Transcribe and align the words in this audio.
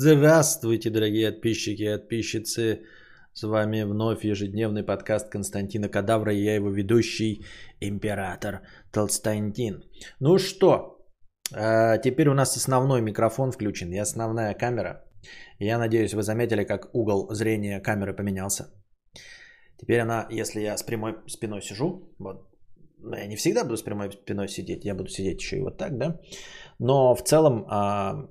Здравствуйте, 0.00 0.90
дорогие 0.90 1.32
подписчики 1.32 1.82
и 1.82 1.96
подписчицы. 1.96 2.82
С 3.32 3.42
вами 3.42 3.82
вновь 3.82 4.24
ежедневный 4.24 4.84
подкаст 4.84 5.28
Константина 5.28 5.88
Кадавра 5.88 6.32
и 6.32 6.44
я 6.44 6.54
его 6.54 6.70
ведущий, 6.70 7.44
император 7.80 8.60
Толстантин. 8.92 9.82
Ну 10.20 10.38
что, 10.38 11.04
а, 11.52 11.98
теперь 11.98 12.28
у 12.28 12.34
нас 12.34 12.56
основной 12.56 13.02
микрофон 13.02 13.50
включен 13.50 13.92
и 13.92 13.98
основная 13.98 14.54
камера. 14.54 15.04
Я 15.58 15.78
надеюсь, 15.78 16.14
вы 16.14 16.22
заметили, 16.22 16.62
как 16.64 16.94
угол 16.94 17.34
зрения 17.34 17.80
камеры 17.80 18.14
поменялся. 18.14 18.66
Теперь 19.80 19.98
она, 19.98 20.28
если 20.30 20.60
я 20.60 20.76
с 20.76 20.84
прямой 20.84 21.16
спиной 21.26 21.60
сижу, 21.60 22.14
вот, 22.20 22.46
ну, 22.98 23.16
я 23.16 23.26
не 23.26 23.34
всегда 23.34 23.64
буду 23.64 23.76
с 23.76 23.82
прямой 23.82 24.12
спиной 24.12 24.48
сидеть, 24.48 24.84
я 24.84 24.94
буду 24.94 25.08
сидеть 25.08 25.40
еще 25.40 25.56
и 25.56 25.62
вот 25.62 25.76
так, 25.76 25.98
да, 25.98 26.20
но 26.78 27.16
в 27.16 27.22
целом 27.24 27.66
а, 27.68 28.28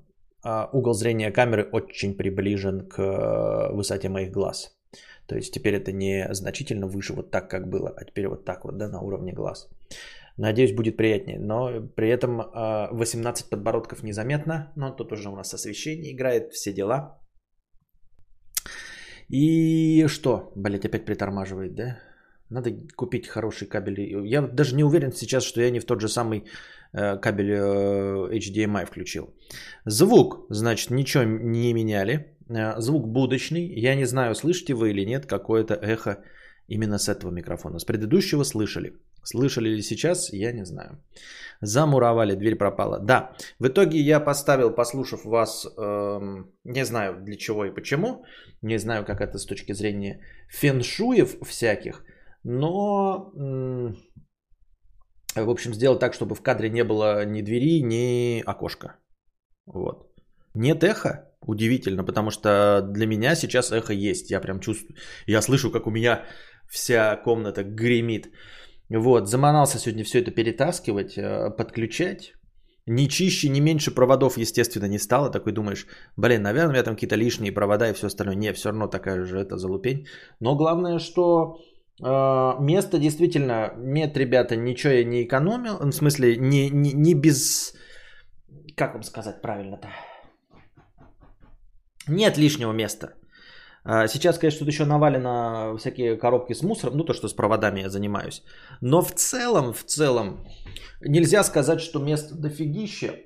угол 0.73 0.93
зрения 0.93 1.31
камеры 1.31 1.69
очень 1.71 2.15
приближен 2.15 2.87
к 2.87 2.99
э, 2.99 3.73
высоте 3.73 4.09
моих 4.09 4.31
глаз. 4.31 4.77
То 5.27 5.35
есть 5.35 5.53
теперь 5.53 5.75
это 5.75 5.91
не 5.91 6.27
значительно 6.33 6.87
выше 6.87 7.13
вот 7.13 7.31
так, 7.31 7.49
как 7.49 7.69
было, 7.69 7.93
а 7.95 8.05
теперь 8.05 8.27
вот 8.27 8.45
так 8.45 8.63
вот, 8.65 8.77
да, 8.77 8.87
на 8.87 9.01
уровне 9.01 9.33
глаз. 9.33 9.69
Надеюсь, 10.37 10.75
будет 10.75 10.97
приятнее. 10.97 11.39
Но 11.39 11.81
при 11.95 12.09
этом 12.09 12.37
18 12.91 13.45
а, 13.45 13.49
подбородков 13.49 14.03
незаметно, 14.03 14.71
но 14.75 14.91
тут 14.91 15.11
уже 15.11 15.29
у 15.29 15.35
нас 15.35 15.53
освещение 15.53 16.13
играет, 16.13 16.53
все 16.53 16.73
дела. 16.73 17.19
И 19.29 20.07
что? 20.07 20.51
Блять, 20.55 20.85
опять 20.85 21.05
притормаживает, 21.05 21.75
да? 21.75 21.99
Надо 22.49 22.71
купить 22.95 23.27
хороший 23.27 23.67
кабель. 23.67 23.99
Я 24.27 24.41
даже 24.41 24.75
не 24.75 24.83
уверен 24.83 25.11
сейчас, 25.11 25.43
что 25.43 25.61
я 25.61 25.71
не 25.71 25.79
в 25.79 25.85
тот 25.85 25.99
же 25.99 26.07
самый 26.07 26.45
кабель 26.93 27.51
э, 27.51 28.37
HDMI 28.37 28.85
включил. 28.85 29.33
Звук, 29.85 30.45
значит, 30.49 30.91
ничего 30.91 31.23
не 31.23 31.73
меняли. 31.73 32.37
Э, 32.49 32.79
звук 32.79 33.07
будочный. 33.07 33.67
Я 33.79 33.95
не 33.95 34.05
знаю, 34.05 34.35
слышите 34.35 34.73
вы 34.73 34.89
или 34.89 35.05
нет 35.05 35.25
какое-то 35.25 35.73
эхо 35.73 36.23
именно 36.67 36.97
с 36.97 37.09
этого 37.09 37.31
микрофона. 37.31 37.79
С 37.79 37.85
предыдущего 37.85 38.43
слышали. 38.43 38.93
Слышали 39.23 39.69
ли 39.69 39.81
сейчас, 39.81 40.31
я 40.33 40.53
не 40.53 40.65
знаю. 40.65 41.03
Замуровали, 41.61 42.35
дверь 42.35 42.55
пропала. 42.55 42.99
Да, 42.99 43.35
в 43.59 43.67
итоге 43.67 43.99
я 43.99 44.21
поставил, 44.21 44.71
послушав 44.71 45.25
вас, 45.25 45.67
эм, 45.77 46.51
не 46.63 46.85
знаю 46.85 47.21
для 47.23 47.35
чего 47.35 47.65
и 47.65 47.73
почему, 47.73 48.23
не 48.61 48.79
знаю, 48.79 49.05
как 49.05 49.19
это 49.19 49.37
с 49.37 49.45
точки 49.45 49.73
зрения 49.73 50.21
феншуев 50.49 51.35
всяких, 51.41 52.05
но, 52.43 53.33
в 55.45 55.49
общем, 55.49 55.73
сделал 55.73 55.99
так, 55.99 56.13
чтобы 56.13 56.35
в 56.35 56.41
кадре 56.41 56.69
не 56.69 56.83
было 56.83 57.25
ни 57.25 57.41
двери, 57.41 57.81
ни 57.81 58.43
окошка. 58.45 58.95
Вот. 59.65 60.07
Нет 60.53 60.83
эха, 60.83 61.31
удивительно, 61.41 62.03
потому 62.03 62.31
что 62.31 62.81
для 62.81 63.05
меня 63.07 63.35
сейчас 63.35 63.71
эхо 63.71 63.93
есть. 63.93 64.31
Я 64.31 64.39
прям 64.39 64.59
чувствую, 64.59 64.97
я 65.27 65.41
слышу, 65.41 65.71
как 65.71 65.87
у 65.87 65.91
меня 65.91 66.23
вся 66.69 67.15
комната 67.15 67.63
гремит. 67.63 68.29
Вот, 68.89 69.27
заманался 69.27 69.79
сегодня 69.79 70.03
все 70.03 70.19
это 70.19 70.31
перетаскивать, 70.31 71.17
э, 71.17 71.49
подключать. 71.57 72.33
Ни 72.85 73.07
чище, 73.07 73.49
ни 73.49 73.59
меньше 73.59 73.91
проводов, 73.91 74.37
естественно, 74.37 74.87
не 74.87 74.99
стало. 74.99 75.29
Такой 75.29 75.51
думаешь, 75.51 75.87
блин, 76.15 76.41
наверное, 76.41 76.69
у 76.69 76.71
меня 76.71 76.83
там 76.83 76.95
какие-то 76.95 77.17
лишние 77.17 77.51
провода 77.51 77.89
и 77.89 77.93
все 77.93 78.07
остальное. 78.07 78.35
Не, 78.35 78.53
все 78.53 78.69
равно 78.69 78.87
такая 78.87 79.25
же 79.25 79.37
это 79.39 79.57
залупень. 79.57 80.07
Но 80.39 80.55
главное, 80.55 80.99
что 80.99 81.57
э, 81.57 81.76
место 81.99 82.99
действительно, 82.99 83.73
нет, 83.77 84.17
ребята, 84.17 84.55
ничего 84.55 84.93
я 84.93 85.03
не 85.03 85.23
экономил. 85.23 85.77
В 85.79 85.91
смысле, 85.91 86.37
не, 86.37 86.69
не, 86.69 86.93
не 86.93 87.13
без... 87.13 87.73
Как 88.75 88.93
вам 88.93 89.03
сказать 89.03 89.41
правильно-то? 89.41 89.87
Нет 92.07 92.37
лишнего 92.37 92.71
места. 92.71 93.13
А, 93.83 94.07
сейчас, 94.07 94.37
конечно, 94.37 94.59
тут 94.59 94.67
еще 94.67 94.85
навалено 94.85 95.75
всякие 95.77 96.17
коробки 96.17 96.53
с 96.53 96.61
мусором, 96.61 96.97
ну 96.97 97.05
то, 97.05 97.13
что 97.13 97.27
с 97.27 97.33
проводами 97.33 97.81
я 97.81 97.89
занимаюсь. 97.89 98.43
Но 98.81 99.01
в 99.01 99.11
целом, 99.13 99.73
в 99.73 99.83
целом, 99.83 100.45
нельзя 101.01 101.43
сказать, 101.43 101.79
что 101.79 101.99
место 101.99 102.35
дофигище. 102.35 103.23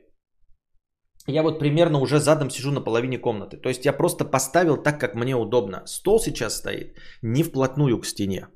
Я 1.27 1.43
вот 1.43 1.59
примерно 1.59 1.99
уже 1.99 2.19
задом 2.19 2.49
сижу 2.49 2.71
на 2.71 2.81
половине 2.81 3.17
комнаты. 3.17 3.57
То 3.57 3.69
есть 3.69 3.85
я 3.85 3.93
просто 3.93 4.23
поставил 4.23 4.77
так, 4.77 4.99
как 4.99 5.15
мне 5.15 5.35
удобно. 5.35 5.83
Стол 5.85 6.19
сейчас 6.19 6.57
стоит 6.57 6.97
не 7.21 7.43
вплотную 7.43 7.99
к 7.99 8.05
стене. 8.05 8.47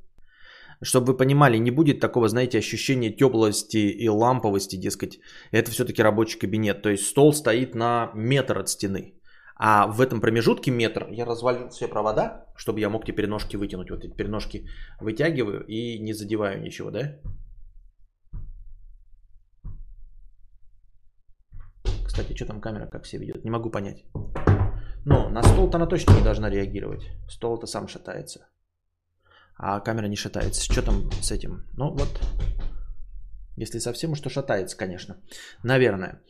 Чтобы 0.81 1.12
вы 1.12 1.18
понимали, 1.18 1.58
не 1.58 1.72
будет 1.72 2.00
такого, 2.00 2.28
знаете, 2.28 2.58
ощущения 2.58 3.09
теплости 3.09 3.78
и 3.78 4.09
ламповости, 4.09 4.75
дескать, 4.75 5.19
это 5.52 5.72
все-таки 5.72 6.03
рабочий 6.03 6.40
кабинет. 6.40 6.81
То 6.81 6.90
есть 6.90 7.06
стол 7.06 7.34
стоит 7.34 7.75
на 7.75 8.12
метр 8.13 8.59
от 8.59 8.69
стены. 8.69 9.13
А 9.58 9.88
в 9.88 10.02
этом 10.02 10.19
промежутке 10.19 10.72
метр 10.72 11.08
я 11.12 11.25
развалил 11.25 11.69
все 11.69 11.88
провода, 11.88 12.46
чтобы 12.58 12.81
я 12.81 12.90
мог 12.90 13.06
теперь 13.06 13.28
ножки 13.28 13.56
вытянуть. 13.56 13.90
Вот 13.90 14.03
эти 14.03 14.28
ножки 14.28 14.68
вытягиваю 15.00 15.66
и 15.68 16.00
не 16.00 16.13
задеваю 16.13 16.62
ничего, 16.62 16.92
да? 16.92 17.19
Кстати, 22.06 22.36
что 22.36 22.46
там 22.46 22.62
камера 22.62 22.88
как 22.88 23.03
все 23.03 23.18
ведет? 23.18 23.46
Не 23.46 23.52
могу 23.52 23.69
понять. 23.69 24.03
Но 25.06 25.30
на 25.30 25.44
стол-то 25.44 25.78
она 25.78 25.86
точно 25.86 26.13
не 26.13 26.24
должна 26.24 26.50
реагировать. 26.50 27.03
Стол-то 27.30 27.68
сам 27.68 27.88
шатается. 27.88 28.47
А 29.57 29.79
камера 29.79 30.07
не 30.07 30.16
шатается. 30.16 30.63
Что 30.63 30.81
там 30.81 31.09
с 31.21 31.31
этим? 31.31 31.66
Ну 31.77 31.91
вот. 31.91 32.19
Если 33.57 33.79
совсем 33.79 34.11
уж, 34.11 34.19
то 34.19 34.29
шатается, 34.29 34.77
конечно. 34.77 35.16
Наверное. 35.63 36.21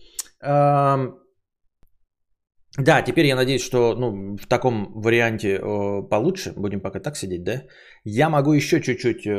Да, 2.78 3.02
теперь 3.02 3.26
я 3.26 3.36
надеюсь, 3.36 3.64
что 3.64 3.96
ну, 3.96 4.36
в 4.38 4.48
таком 4.48 4.92
варианте 4.96 5.48
э, 5.56 6.10
получше. 6.10 6.54
Будем 6.58 6.82
пока 6.82 7.00
так 7.00 7.16
сидеть, 7.16 7.44
да? 7.44 7.64
Я 8.04 8.30
могу 8.30 8.54
еще 8.54 8.82
чуть-чуть 8.82 9.26
э, 9.26 9.32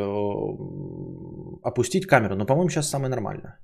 опустить 1.63 2.07
камеру, 2.07 2.35
но, 2.35 2.47
по-моему, 2.47 2.71
сейчас 2.71 2.89
самое 2.89 3.11
нормально. 3.11 3.59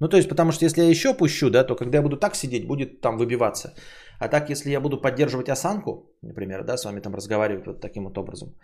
Ну, 0.00 0.08
то 0.08 0.16
есть, 0.16 0.28
потому 0.28 0.52
что 0.52 0.64
если 0.64 0.82
я 0.82 0.88
еще 0.88 1.08
опущу, 1.08 1.50
да, 1.50 1.64
то 1.64 1.74
когда 1.74 1.98
я 1.98 2.02
буду 2.02 2.16
так 2.16 2.36
сидеть, 2.36 2.66
будет 2.68 3.00
там 3.00 3.16
выбиваться. 3.16 3.74
А 4.20 4.28
так, 4.28 4.50
если 4.50 4.70
я 4.70 4.80
буду 4.80 5.00
поддерживать 5.00 5.48
осанку, 5.48 6.12
например, 6.22 6.64
да, 6.64 6.76
с 6.76 6.84
вами 6.84 7.00
там 7.00 7.14
разговаривать 7.14 7.66
вот 7.66 7.80
таким 7.80 8.04
вот 8.04 8.18
образом, 8.18 8.54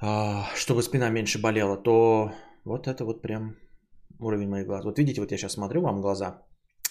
чтобы 0.00 0.82
спина 0.82 1.10
меньше 1.10 1.40
болела, 1.40 1.76
то 1.76 2.32
вот 2.64 2.88
это 2.88 3.04
вот 3.04 3.22
прям 3.22 3.56
уровень 4.18 4.48
моих 4.48 4.66
глаз. 4.66 4.84
Вот 4.84 4.98
видите, 4.98 5.20
вот 5.20 5.32
я 5.32 5.38
сейчас 5.38 5.52
смотрю 5.52 5.82
вам 5.82 6.00
глаза, 6.00 6.42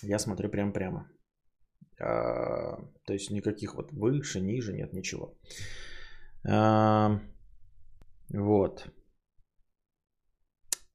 я 0.04 0.20
смотрю 0.20 0.50
прям 0.50 0.74
прямо. 0.74 1.10
А, 2.02 2.78
то 3.06 3.14
есть 3.14 3.32
никаких 3.32 3.76
вот 3.76 3.92
выше, 3.92 4.40
ниже, 4.40 4.74
нет 4.74 4.94
ничего. 4.94 5.38
А, 6.48 7.20
вот. 8.34 8.88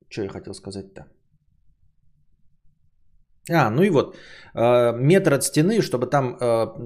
Что 0.08 0.22
я 0.22 0.28
хотел 0.28 0.54
сказать-то? 0.54 1.06
А, 3.50 3.70
ну 3.70 3.82
и 3.82 3.90
вот, 3.90 4.16
а, 4.54 4.92
метр 4.92 5.34
от 5.34 5.44
стены, 5.44 5.82
чтобы 5.82 6.06
там 6.06 6.38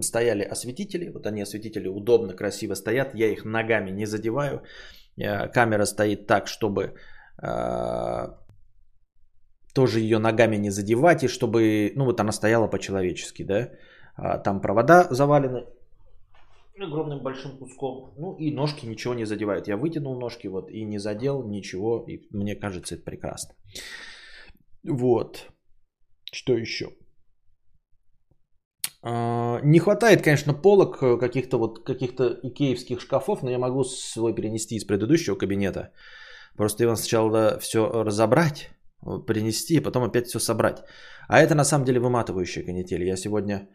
стояли 0.02 0.42
осветители. 0.42 1.10
Вот 1.10 1.26
они, 1.26 1.42
осветители, 1.42 1.88
удобно, 1.88 2.34
красиво 2.34 2.74
стоят. 2.74 3.14
Я 3.14 3.30
их 3.32 3.44
ногами 3.44 3.90
не 3.90 4.06
задеваю. 4.06 4.62
Камера 5.52 5.84
стоит 5.84 6.26
так, 6.26 6.46
чтобы 6.46 6.94
тоже 9.74 10.00
ее 10.00 10.18
ногами 10.18 10.56
не 10.56 10.70
задевать, 10.70 11.22
и 11.22 11.28
чтобы, 11.28 11.92
ну 11.94 12.04
вот 12.04 12.20
она 12.20 12.32
стояла 12.32 12.68
по-человечески, 12.68 13.44
да. 13.44 13.70
А, 14.16 14.38
там 14.38 14.60
провода 14.60 15.06
завалены 15.10 15.66
огромным 16.80 17.22
большим 17.22 17.58
куском. 17.58 18.14
Ну 18.16 18.36
и 18.38 18.54
ножки 18.54 18.86
ничего 18.86 19.14
не 19.14 19.26
задевают. 19.26 19.68
Я 19.68 19.76
вытянул 19.76 20.18
ножки 20.18 20.48
вот 20.48 20.70
и 20.70 20.84
не 20.84 20.98
задел 20.98 21.42
ничего. 21.48 22.04
И 22.08 22.26
мне 22.30 22.56
кажется, 22.56 22.94
это 22.94 23.04
прекрасно. 23.04 23.54
Вот. 24.84 25.46
Что 26.32 26.54
еще? 26.54 26.88
А, 29.02 29.60
не 29.62 29.78
хватает, 29.78 30.22
конечно, 30.22 30.54
полок 30.54 31.02
э, 31.02 31.18
каких-то 31.18 31.58
вот 31.58 31.84
каких-то 31.84 32.38
икеевских 32.42 33.00
шкафов, 33.00 33.42
но 33.42 33.50
я 33.50 33.58
могу 33.58 33.84
свой 33.84 34.34
перенести 34.34 34.76
из 34.76 34.84
предыдущего 34.84 35.36
кабинета. 35.36 35.92
Просто 36.56 36.84
его 36.84 36.96
сначала 36.96 37.58
все 37.60 38.02
разобрать, 38.04 38.70
принести, 39.26 39.78
а 39.78 39.82
потом 39.82 40.02
опять 40.02 40.26
все 40.26 40.40
собрать. 40.40 40.82
А 41.28 41.40
это 41.40 41.54
на 41.54 41.64
самом 41.64 41.84
деле 41.84 42.00
выматывающая 42.00 42.64
канитель. 42.64 43.04
Я 43.04 43.16
сегодня 43.16 43.68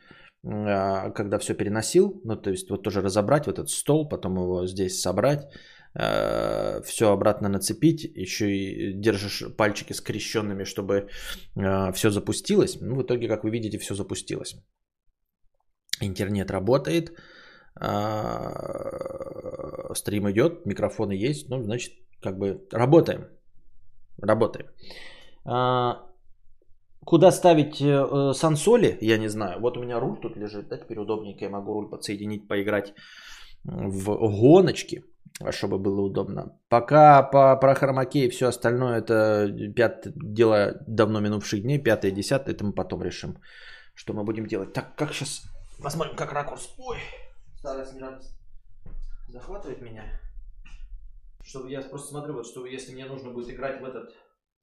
а, 0.45 1.09
когда 1.11 1.39
все 1.39 1.53
переносил, 1.53 2.21
ну 2.25 2.35
то 2.35 2.49
есть 2.49 2.69
вот 2.69 2.83
тоже 2.83 3.01
разобрать 3.01 3.47
вот 3.47 3.59
этот 3.59 3.69
стол, 3.69 4.09
потом 4.09 4.35
его 4.35 4.67
здесь 4.67 4.99
собрать, 4.99 5.47
а, 5.95 6.81
все 6.81 7.11
обратно 7.11 7.47
нацепить, 7.47 8.03
еще 8.03 8.51
и 8.51 8.93
держишь 8.93 9.43
пальчики 9.55 9.93
скрещенными, 9.93 10.65
чтобы 10.65 11.07
все 11.93 12.09
запустилось. 12.09 12.77
Ну, 12.81 12.95
в 12.95 13.03
итоге, 13.03 13.29
как 13.29 13.45
вы 13.45 13.51
видите, 13.51 13.77
все 13.77 13.95
запустилось. 13.95 14.57
Интернет 16.01 16.51
работает, 16.51 17.13
стрим 19.95 20.29
идет, 20.31 20.65
микрофоны 20.65 21.13
есть, 21.13 21.49
ну, 21.49 21.61
значит, 21.63 21.93
как 22.21 22.37
бы 22.37 22.67
работаем. 22.71 23.27
Работаем. 24.21 24.67
куда 27.05 27.31
ставить 27.31 27.81
э, 27.81 28.33
сансоли, 28.33 28.97
я 29.01 29.17
не 29.17 29.27
знаю. 29.27 29.59
Вот 29.59 29.77
у 29.77 29.83
меня 29.83 29.99
руль 29.99 30.19
тут 30.21 30.37
лежит, 30.37 30.67
да, 30.69 30.77
теперь 30.77 30.99
удобненько, 30.99 31.45
я 31.45 31.49
могу 31.49 31.73
руль 31.73 31.89
подсоединить, 31.89 32.47
поиграть 32.47 32.93
в 33.63 34.05
гоночки, 34.39 35.03
чтобы 35.51 35.79
было 35.79 36.01
удобно. 36.01 36.57
Пока 36.69 37.23
по, 37.23 37.57
про 37.57 37.75
хромакей 37.75 38.27
и 38.27 38.29
все 38.29 38.47
остальное, 38.47 38.99
это 38.99 39.49
пят, 39.75 40.07
дело 40.15 40.83
давно 40.87 41.19
минувших 41.19 41.61
дней, 41.61 41.79
пятое, 41.83 42.11
десятое, 42.11 42.55
это 42.55 42.65
мы 42.65 42.73
потом 42.73 43.01
решим, 43.01 43.37
что 43.95 44.13
мы 44.13 44.23
будем 44.23 44.45
делать. 44.45 44.73
Так, 44.73 44.95
как 44.95 45.13
сейчас, 45.13 45.43
посмотрим, 45.83 46.15
как 46.15 46.31
ракурс. 46.31 46.73
Ой, 46.77 46.97
старость 47.55 47.93
не 47.93 47.99
радость 47.99 48.39
захватывает 49.27 49.81
меня. 49.81 50.19
Чтобы 51.43 51.69
я 51.69 51.81
просто 51.81 52.09
смотрю, 52.09 52.35
вот 52.35 52.47
что 52.47 52.65
если 52.65 52.93
мне 52.93 53.05
нужно 53.05 53.31
будет 53.31 53.49
играть 53.49 53.81
в 53.81 53.85
этот 53.85 54.15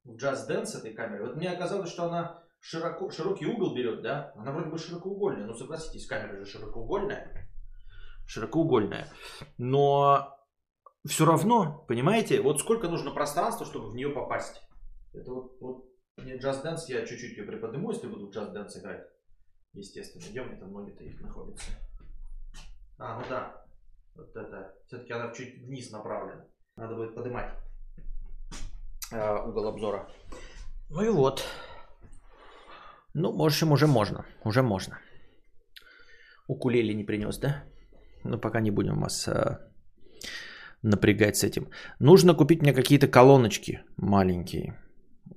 в 0.04 0.16
Just 0.16 0.46
Dance 0.46 0.74
этой 0.76 0.92
камеры. 0.92 1.26
Вот 1.26 1.36
мне 1.36 1.50
оказалось, 1.50 1.90
что 1.90 2.04
она 2.04 2.42
широко, 2.60 3.10
широкий 3.10 3.46
угол 3.46 3.74
берет, 3.74 4.02
да? 4.02 4.32
Она 4.36 4.52
вроде 4.52 4.70
бы 4.70 4.78
широкоугольная. 4.78 5.46
Ну, 5.46 5.54
согласитесь, 5.54 6.06
камера 6.06 6.38
же 6.38 6.46
широкоугольная. 6.46 7.50
Широкоугольная. 8.28 9.12
Но 9.58 10.38
все 11.04 11.24
равно, 11.24 11.84
понимаете, 11.88 12.40
вот 12.40 12.60
сколько 12.60 12.88
нужно 12.88 13.10
пространства, 13.10 13.66
чтобы 13.66 13.90
в 13.90 13.96
нее 13.96 14.10
попасть. 14.10 14.62
Это 15.12 15.32
вот, 15.32 15.56
вот 15.60 15.88
мне 16.18 16.36
Just 16.36 16.62
Dance, 16.62 16.88
я 16.88 17.04
чуть-чуть 17.04 17.36
ее 17.36 17.44
приподниму, 17.44 17.90
если 17.90 18.06
буду 18.06 18.28
в 18.28 18.30
Just 18.30 18.50
Dance 18.52 18.76
играть. 18.76 19.08
Естественно. 19.76 20.24
Меня 20.30 20.56
там 20.56 20.72
ноги-то 20.72 21.04
их 21.04 21.20
находятся? 21.20 21.70
А, 22.98 23.20
ну 23.20 23.24
да. 23.28 23.64
Вот 24.14 24.34
это. 24.34 24.74
Все-таки 24.86 25.12
она 25.12 25.32
чуть 25.34 25.58
вниз 25.58 25.90
направлена. 25.90 26.46
Надо 26.76 26.94
будет 26.94 27.14
поднимать. 27.14 27.52
Э, 29.12 29.46
угол 29.46 29.68
обзора. 29.68 30.08
Ну 30.88 31.02
и 31.02 31.08
вот. 31.10 31.44
Ну, 33.12 33.36
в 33.36 33.42
общем, 33.42 33.72
уже 33.72 33.86
можно. 33.86 34.24
Уже 34.44 34.62
можно. 34.62 34.98
Укулеле 36.48 36.94
не 36.94 37.04
принес, 37.04 37.38
да? 37.38 37.64
Ну, 38.24 38.38
пока 38.38 38.60
не 38.60 38.70
будем 38.70 39.00
вас 39.00 39.28
а, 39.28 39.70
напрягать 40.82 41.36
с 41.36 41.44
этим. 41.44 41.70
Нужно 41.98 42.34
купить 42.34 42.62
мне 42.62 42.72
какие-то 42.72 43.08
колоночки 43.08 43.82
маленькие. 43.96 44.78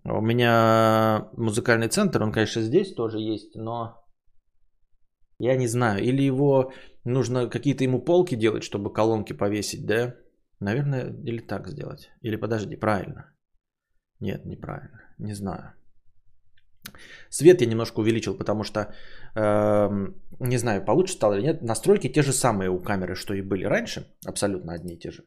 У 0.03 0.21
меня 0.21 1.29
музыкальный 1.35 1.87
центр, 1.87 2.21
он, 2.23 2.31
конечно, 2.31 2.61
здесь 2.61 2.93
тоже 2.93 3.19
есть, 3.19 3.55
но 3.55 3.98
я 5.39 5.55
не 5.55 5.67
знаю. 5.67 6.03
Или 6.03 6.21
его 6.21 6.71
нужно 7.03 7.49
какие-то 7.49 7.83
ему 7.83 8.01
полки 8.01 8.35
делать, 8.35 8.63
чтобы 8.63 8.93
колонки 8.93 9.33
повесить, 9.33 9.85
да? 9.85 10.15
Наверное, 10.59 11.13
или 11.25 11.39
так 11.39 11.67
сделать. 11.67 12.11
Или 12.21 12.35
подожди, 12.35 12.75
правильно. 12.75 13.33
Нет, 14.19 14.45
неправильно. 14.45 15.01
Не 15.17 15.33
знаю. 15.33 15.73
Свет 17.29 17.61
я 17.61 17.67
немножко 17.67 17.99
увеличил, 17.99 18.37
потому 18.37 18.63
что 18.63 18.93
э, 19.35 19.89
не 20.39 20.57
знаю, 20.57 20.85
получше 20.85 21.13
стало 21.13 21.33
или 21.33 21.43
нет. 21.43 21.61
Настройки 21.61 22.09
те 22.09 22.21
же 22.21 22.33
самые 22.33 22.69
у 22.69 22.79
камеры, 22.79 23.15
что 23.15 23.33
и 23.33 23.41
были 23.41 23.65
раньше, 23.65 24.07
абсолютно 24.25 24.73
одни 24.73 24.95
и 24.95 24.99
те 24.99 25.11
же. 25.11 25.23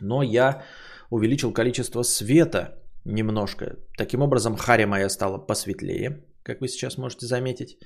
Но 0.00 0.22
я 0.22 0.62
увеличил 1.10 1.52
количество 1.52 2.02
света 2.02 2.82
немножко. 3.04 3.76
Таким 3.96 4.22
образом, 4.22 4.56
харя 4.56 4.86
моя 4.86 5.08
стала 5.08 5.38
посветлее, 5.38 6.24
как 6.42 6.60
вы 6.60 6.68
сейчас 6.68 6.98
можете 6.98 7.26
заметить. 7.26 7.78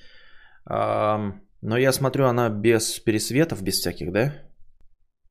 Но 0.67 1.79
я 1.79 1.93
смотрю, 1.93 2.27
она 2.27 2.51
без 2.51 2.99
пересветов, 2.99 3.63
без 3.63 3.75
всяких, 3.75 4.13
да? 4.13 4.35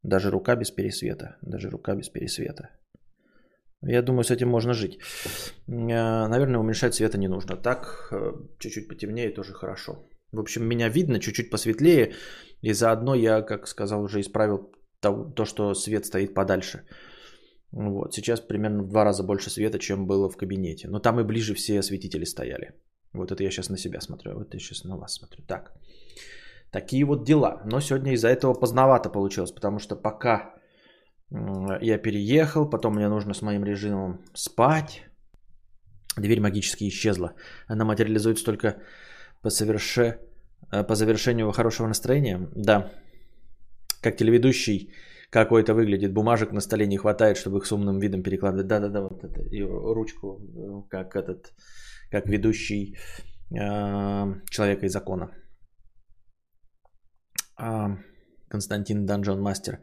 Даже 0.03 0.31
рука 0.31 0.55
без 0.55 0.71
пересвета. 0.71 1.37
Даже 1.41 1.69
рука 1.69 1.95
без 1.95 2.09
пересвета. 2.09 2.69
Я 3.85 4.01
думаю, 4.01 4.23
с 4.23 4.31
этим 4.31 4.49
можно 4.49 4.73
жить. 4.73 4.99
Э, 5.67 6.27
наверное, 6.27 6.59
уменьшать 6.59 6.95
света 6.95 7.17
не 7.17 7.27
нужно. 7.27 7.57
Так, 7.57 8.07
э, 8.11 8.33
чуть-чуть 8.59 8.87
потемнее 8.87 9.33
тоже 9.33 9.53
хорошо. 9.53 10.07
В 10.31 10.39
общем, 10.39 10.65
меня 10.65 10.89
видно 10.89 11.19
чуть-чуть 11.19 11.49
посветлее. 11.49 12.13
И 12.61 12.73
заодно 12.73 13.15
я, 13.15 13.41
как 13.41 13.67
сказал, 13.67 14.03
уже 14.03 14.19
исправил 14.19 14.71
то, 15.35 15.45
что 15.45 15.73
свет 15.73 16.05
стоит 16.05 16.33
подальше. 16.33 16.85
Вот, 17.71 18.13
сейчас 18.13 18.39
примерно 18.39 18.83
в 18.83 18.87
два 18.87 19.03
раза 19.03 19.23
больше 19.23 19.49
света, 19.49 19.79
чем 19.79 20.07
было 20.07 20.29
в 20.29 20.37
кабинете. 20.37 20.87
Но 20.87 20.99
там 20.99 21.19
и 21.19 21.23
ближе 21.23 21.53
все 21.53 21.79
осветители 21.79 22.25
стояли. 22.25 22.73
Вот 23.13 23.31
это 23.31 23.43
я 23.43 23.51
сейчас 23.51 23.69
на 23.69 23.77
себя 23.77 24.01
смотрю, 24.01 24.33
вот 24.33 24.53
я 24.53 24.59
сейчас 24.59 24.83
на 24.83 24.97
вас 24.97 25.13
смотрю. 25.13 25.43
Так, 25.47 25.71
такие 26.71 27.05
вот 27.05 27.25
дела. 27.25 27.61
Но 27.65 27.79
сегодня 27.81 28.13
из-за 28.13 28.27
этого 28.27 28.53
поздновато 28.53 29.09
получилось, 29.09 29.51
потому 29.51 29.79
что 29.79 29.95
пока 29.95 30.55
я 31.81 31.97
переехал, 31.97 32.69
потом 32.69 32.95
мне 32.95 33.09
нужно 33.09 33.33
с 33.33 33.41
моим 33.41 33.63
режимом 33.63 34.19
спать. 34.33 35.03
Дверь 36.17 36.39
магически 36.39 36.87
исчезла. 36.87 37.33
Она 37.67 37.85
материализуется 37.85 38.45
только 38.45 38.77
по, 39.41 39.49
соверше... 39.49 40.19
Э, 40.71 40.83
по 40.83 40.95
завершению 40.95 41.51
хорошего 41.51 41.87
настроения. 41.87 42.49
Да. 42.55 42.91
Как 44.01 44.17
телеведущий 44.17 44.93
какой-то 45.33 45.73
выглядит. 45.73 46.13
Бумажек 46.13 46.51
на 46.51 46.61
столе 46.61 46.87
не 46.87 46.97
хватает, 46.97 47.37
чтобы 47.37 47.57
их 47.57 47.65
с 47.65 47.71
умным 47.71 47.99
видом 47.99 48.23
перекладывать. 48.23 48.67
Да-да-да, 48.67 49.01
вот 49.01 49.23
это. 49.23 49.41
И 49.51 49.63
ручку, 49.63 50.39
как 50.89 51.15
этот, 51.15 51.53
как 52.11 52.27
ведущий 52.27 52.95
э, 53.51 54.41
человека 54.49 54.85
из 54.85 54.91
закона. 54.91 55.31
Э, 57.59 57.97
Константин 58.47 59.05
Данжон 59.05 59.41
Мастер. 59.41 59.79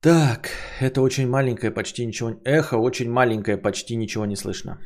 Так, 0.00 0.50
это 0.80 1.00
очень 1.00 1.28
маленькое, 1.28 1.72
почти 1.72 2.06
ничего... 2.06 2.30
Эхо 2.44 2.78
очень 2.78 3.10
маленькое, 3.10 3.56
почти 3.56 3.96
ничего 3.96 4.26
не 4.26 4.36
слышно. 4.36 4.78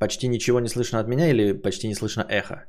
Почти 0.00 0.28
ничего 0.28 0.60
не 0.60 0.68
слышно 0.68 1.00
от 1.00 1.08
меня 1.08 1.28
или 1.28 1.52
почти 1.62 1.88
не 1.88 1.94
слышно 1.94 2.24
эхо? 2.28 2.64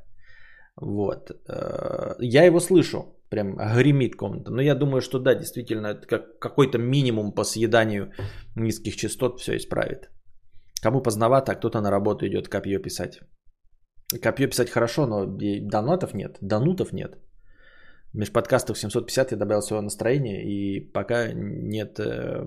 Вот. 0.76 1.30
Э, 1.48 2.16
я 2.18 2.44
его 2.44 2.60
слышу. 2.60 3.15
Прям 3.30 3.56
гремит 3.56 4.16
комната. 4.16 4.50
Но 4.50 4.62
я 4.62 4.74
думаю, 4.74 5.00
что 5.00 5.18
да, 5.18 5.34
действительно, 5.34 5.88
это 5.88 6.06
как 6.06 6.38
какой-то 6.38 6.78
минимум 6.78 7.32
по 7.32 7.44
съеданию 7.44 8.12
низких 8.56 8.96
частот 8.96 9.40
все 9.40 9.56
исправит. 9.56 10.10
Кому 10.82 11.02
поздновато, 11.02 11.52
а 11.52 11.54
кто-то 11.54 11.80
на 11.80 11.90
работу 11.90 12.26
идет 12.26 12.48
копье 12.48 12.78
писать. 12.78 13.20
Копье 14.22 14.48
писать 14.48 14.70
хорошо, 14.70 15.06
но 15.06 15.26
донатов 15.26 16.14
нет, 16.14 16.38
донутов 16.40 16.92
нет. 16.92 17.18
Меж 18.12 18.32
подкастов 18.32 18.78
750 18.78 19.32
я 19.32 19.36
добавил 19.36 19.62
свое 19.62 19.82
настроение, 19.82 20.44
и 20.44 20.92
пока 20.92 21.32
нет 21.34 21.98
э, 21.98 22.44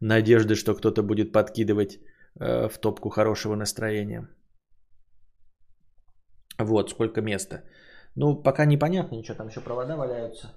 надежды, 0.00 0.54
что 0.54 0.74
кто-то 0.74 1.02
будет 1.02 1.32
подкидывать 1.32 1.98
э, 2.40 2.68
в 2.68 2.78
топку 2.78 3.10
хорошего 3.10 3.56
настроения. 3.56 4.28
Вот, 6.58 6.90
сколько 6.90 7.20
места. 7.20 7.62
Ну, 8.20 8.34
пока 8.34 8.64
непонятно 8.64 9.14
ничего, 9.14 9.36
там 9.36 9.46
еще 9.46 9.60
провода 9.60 9.96
валяются. 9.96 10.50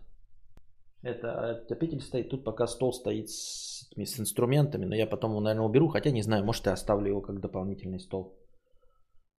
Это 1.03 1.51
отопитель 1.51 2.01
стоит, 2.01 2.29
тут 2.29 2.43
пока 2.43 2.65
стол 2.65 2.91
стоит 2.91 3.29
с, 3.29 3.87
с 3.95 4.19
инструментами, 4.19 4.85
но 4.85 4.95
я 4.95 5.05
потом 5.05 5.31
его, 5.31 5.41
наверное, 5.41 5.67
уберу, 5.67 5.87
хотя 5.87 6.09
не 6.09 6.23
знаю, 6.23 6.43
может, 6.43 6.65
я 6.65 6.73
оставлю 6.73 7.09
его 7.09 7.21
как 7.21 7.39
дополнительный 7.39 7.99
стол 7.99 8.35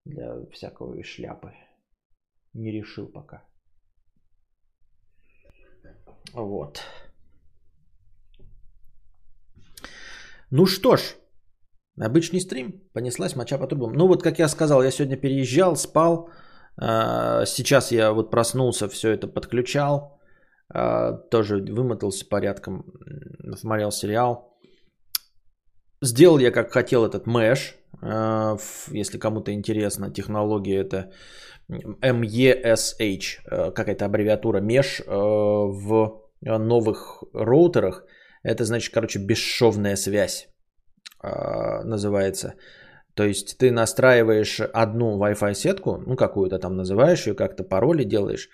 для 0.05 0.37
всякого 0.52 1.02
шляпы. 1.02 1.52
Не 2.52 2.71
решил 2.71 3.09
пока. 3.09 3.43
Вот. 6.33 6.81
Ну 10.50 10.67
что 10.67 10.97
ж, 10.97 11.17
обычный 11.99 12.41
стрим, 12.41 12.88
понеслась 12.93 13.35
моча 13.35 13.59
по 13.59 13.67
трубам. 13.67 13.95
Ну 13.95 14.07
вот, 14.07 14.23
как 14.23 14.38
я 14.38 14.47
сказал, 14.49 14.85
я 14.85 14.93
сегодня 14.93 15.17
переезжал, 15.17 15.75
спал. 15.75 16.31
А, 16.76 17.45
сейчас 17.45 17.93
я 17.93 18.12
вот 18.12 18.31
проснулся, 18.31 18.88
все 18.88 19.11
это 19.11 19.29
подключал. 19.29 20.21
А, 20.73 21.12
тоже 21.12 21.57
вымотался 21.57 22.26
порядком, 22.26 22.95
смотрел 23.57 23.91
сериал. 23.91 24.57
Сделал 26.00 26.38
я, 26.38 26.50
как 26.50 26.73
хотел, 26.73 27.05
этот 27.05 27.26
Mesh. 27.26 27.75
А, 28.00 28.57
если 28.91 29.19
кому-то 29.19 29.52
интересно, 29.52 30.11
технология 30.11 30.81
это 30.81 31.12
MESH, 31.69 33.73
какая-то 33.75 34.05
аббревиатура 34.05 34.61
Mesh 34.61 35.02
в 35.07 36.23
новых 36.41 37.23
роутерах. 37.33 38.05
Это 38.43 38.64
значит, 38.64 38.93
короче, 38.93 39.21
бесшовная 39.21 39.97
связь 39.97 40.49
называется. 41.23 42.55
То 43.14 43.25
есть 43.25 43.59
ты 43.59 43.71
настраиваешь 43.71 44.61
одну 44.61 45.19
Wi-Fi 45.19 45.54
сетку, 45.54 46.02
ну 46.07 46.16
какую-то 46.16 46.59
там 46.59 46.76
называешь 46.76 47.26
ее, 47.26 47.35
как-то 47.35 47.64
пароли 47.64 48.04
делаешь, 48.04 48.49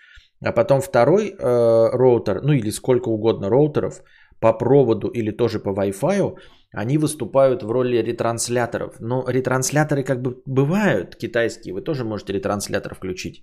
а 0.44 0.52
потом 0.52 0.80
второй 0.80 1.28
э, 1.28 1.88
роутер, 1.92 2.42
ну 2.42 2.52
или 2.52 2.70
сколько 2.70 3.08
угодно 3.08 3.50
роутеров 3.50 4.02
по 4.40 4.52
проводу 4.52 5.08
или 5.08 5.30
тоже 5.30 5.60
по 5.60 5.70
Wi-Fi, 5.70 6.36
они 6.72 6.98
выступают 6.98 7.62
в 7.62 7.70
роли 7.70 8.02
ретрансляторов. 8.02 9.00
Но 9.00 9.24
ретрансляторы 9.28 10.02
как 10.02 10.22
бы 10.22 10.42
бывают 10.46 11.16
китайские, 11.16 11.74
вы 11.74 11.80
тоже 11.80 12.04
можете 12.04 12.32
ретранслятор 12.32 12.94
включить, 12.94 13.42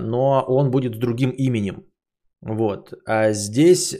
но 0.00 0.44
он 0.46 0.70
будет 0.70 0.94
с 0.94 0.98
другим 0.98 1.30
именем. 1.30 1.84
Вот. 2.40 2.94
А 3.06 3.32
здесь 3.32 3.94
э, 3.94 3.98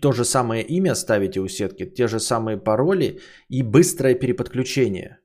то 0.00 0.12
же 0.12 0.24
самое 0.24 0.62
имя 0.62 0.94
ставите 0.94 1.40
у 1.40 1.48
сетки, 1.48 1.86
те 1.86 2.08
же 2.08 2.18
самые 2.18 2.58
пароли 2.58 3.20
и 3.48 3.62
быстрое 3.62 4.14
переподключение. 4.14 5.18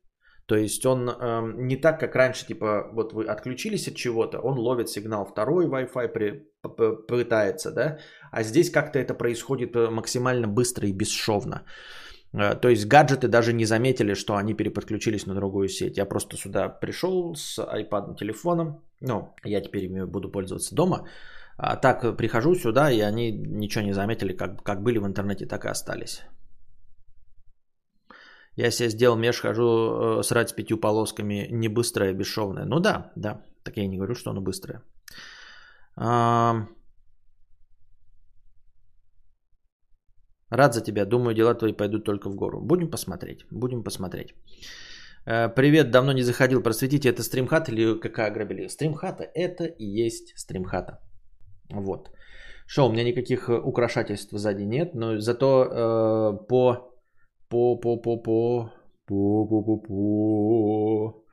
То 0.46 0.56
есть 0.56 0.86
он 0.86 1.10
э, 1.10 1.54
не 1.58 1.76
так, 1.76 2.00
как 2.00 2.16
раньше, 2.16 2.46
типа, 2.46 2.92
вот 2.94 3.14
вы 3.14 3.26
отключились 3.26 3.88
от 3.88 3.96
чего-то, 3.96 4.40
он 4.40 4.60
ловит 4.60 4.90
сигнал 4.90 5.26
второй 5.26 5.66
Wi-Fi, 5.66 6.08
при, 6.08 6.44
пытается, 7.08 7.72
да, 7.72 7.98
а 8.32 8.44
здесь 8.44 8.70
как-то 8.70 9.00
это 9.00 9.16
происходит 9.16 9.76
э, 9.76 9.90
максимально 9.90 10.48
быстро 10.48 10.88
и 10.88 10.94
бесшовно. 10.94 11.64
Э, 12.34 12.54
то 12.62 12.70
есть 12.70 12.86
гаджеты 12.86 13.28
даже 13.28 13.54
не 13.54 13.66
заметили, 13.66 14.14
что 14.14 14.36
они 14.36 14.54
переподключились 14.54 15.26
на 15.26 15.34
другую 15.34 15.68
сеть. 15.68 15.98
Я 15.98 16.06
просто 16.06 16.38
сюда 16.38 16.70
пришел 16.70 17.34
с 17.36 17.58
iPad 17.58 18.16
телефоном, 18.16 18.84
ну, 19.02 19.34
я 19.44 19.62
теперь 19.62 19.86
ими 19.86 20.06
буду 20.06 20.30
пользоваться 20.30 20.76
дома, 20.76 21.08
а 21.58 21.78
так 21.78 22.18
прихожу 22.18 22.56
сюда, 22.56 22.92
и 22.92 23.00
они 23.00 23.32
ничего 23.32 23.86
не 23.86 23.94
заметили, 23.94 24.34
как, 24.34 24.64
как 24.64 24.84
были 24.84 24.98
в 25.00 25.06
интернете, 25.06 25.46
так 25.46 25.66
и 25.66 25.70
остались. 25.70 26.22
Я 28.58 28.72
себе 28.72 28.90
сделал 28.90 29.18
меш, 29.18 29.42
хожу 29.42 29.64
э, 29.64 30.24
срать 30.24 30.50
с 30.50 30.54
пятью 30.54 30.78
полосками, 30.78 31.48
не 31.52 31.68
быстрое, 31.70 32.14
бесшовное. 32.14 32.66
Ну 32.66 32.80
да, 32.80 33.12
да, 33.16 33.42
так 33.64 33.78
я 33.78 33.88
не 33.88 33.98
говорю, 33.98 34.16
что 34.16 34.32
оно 34.32 34.42
быстрое. 34.42 34.82
А... 35.98 36.68
Рад 40.50 40.74
за 40.74 40.82
тебя. 40.82 41.06
Думаю, 41.06 41.36
дела 41.36 41.54
твои 41.54 41.74
пойдут 41.74 42.06
только 42.06 42.30
в 42.30 42.36
гору. 42.36 42.62
Будем 42.62 42.90
посмотреть. 42.90 43.46
Будем 43.52 43.84
посмотреть. 43.84 44.34
Э, 45.26 45.50
привет, 45.50 45.92
давно 45.92 46.14
не 46.14 46.24
заходил. 46.24 46.64
Просветите, 46.64 47.10
это 47.10 47.24
стримхат 47.24 47.68
или 47.70 48.00
какая 48.00 48.32
грабили? 48.32 48.68
Стримхата 48.68 49.24
это 49.24 49.66
и 49.66 50.06
есть 50.06 50.34
стримхата. 50.38 51.00
Вот. 51.70 52.12
Что, 52.68 52.88
у 52.88 52.92
меня 52.92 53.04
никаких 53.04 53.50
украшательств 53.50 54.32
сзади 54.34 54.64
нет, 54.64 54.96
но 54.96 55.20
зато 55.20 55.66
э, 55.66 56.48
по 56.48 56.92
по 57.50 57.80
по 57.80 57.98
по 57.98 58.18
по 58.18 58.72
по 59.06 59.46
по 59.48 59.64
по 59.64 59.78
по 59.78 61.26